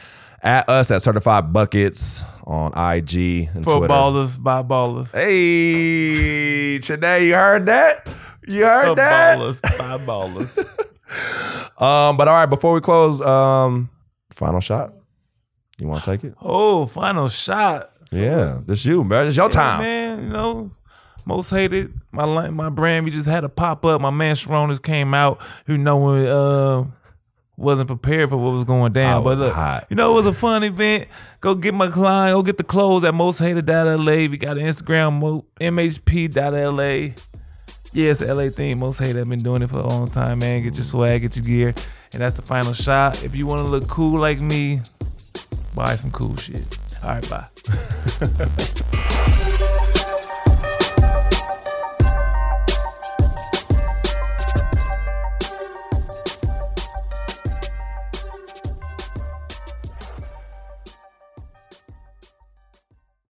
[0.42, 3.92] at us at Certified Buckets on IG and For Twitter.
[3.92, 5.12] ballers, by ballers.
[5.12, 8.08] Hey, today you heard that?
[8.46, 9.38] You heard For that?
[9.38, 10.68] ballers, by ballers.
[11.78, 13.88] Um, but all right, before we close, um,
[14.30, 14.92] final shot.
[15.78, 16.34] You want to take it?
[16.42, 17.92] Oh, final shot.
[18.10, 19.28] So, yeah, this you, man.
[19.28, 19.82] It's your yeah, time.
[19.82, 20.22] man.
[20.24, 20.70] You know,
[21.24, 21.94] most hated.
[22.10, 23.04] My my brand.
[23.04, 24.00] We just had a pop up.
[24.00, 25.40] My man Sharonas came out.
[25.66, 26.84] Who know uh,
[27.58, 29.24] wasn't prepared for what was going down.
[29.24, 29.86] Was but look, hot.
[29.90, 31.08] you know, it was a fun event.
[31.40, 32.34] Go get my client.
[32.34, 33.96] Go get the clothes at most hated.la.
[33.96, 37.14] We got an Instagram mo- mhp.la.
[37.92, 38.78] Yeah, it's the LA thing.
[38.78, 39.18] Most hated.
[39.18, 40.62] I've been doing it for a long time, man.
[40.62, 40.90] Get your mm-hmm.
[40.90, 41.74] swag, get your gear.
[42.12, 43.24] And that's the final shot.
[43.24, 44.80] If you want to look cool like me,
[45.74, 46.78] buy some cool shit.
[47.02, 47.46] All right, bye.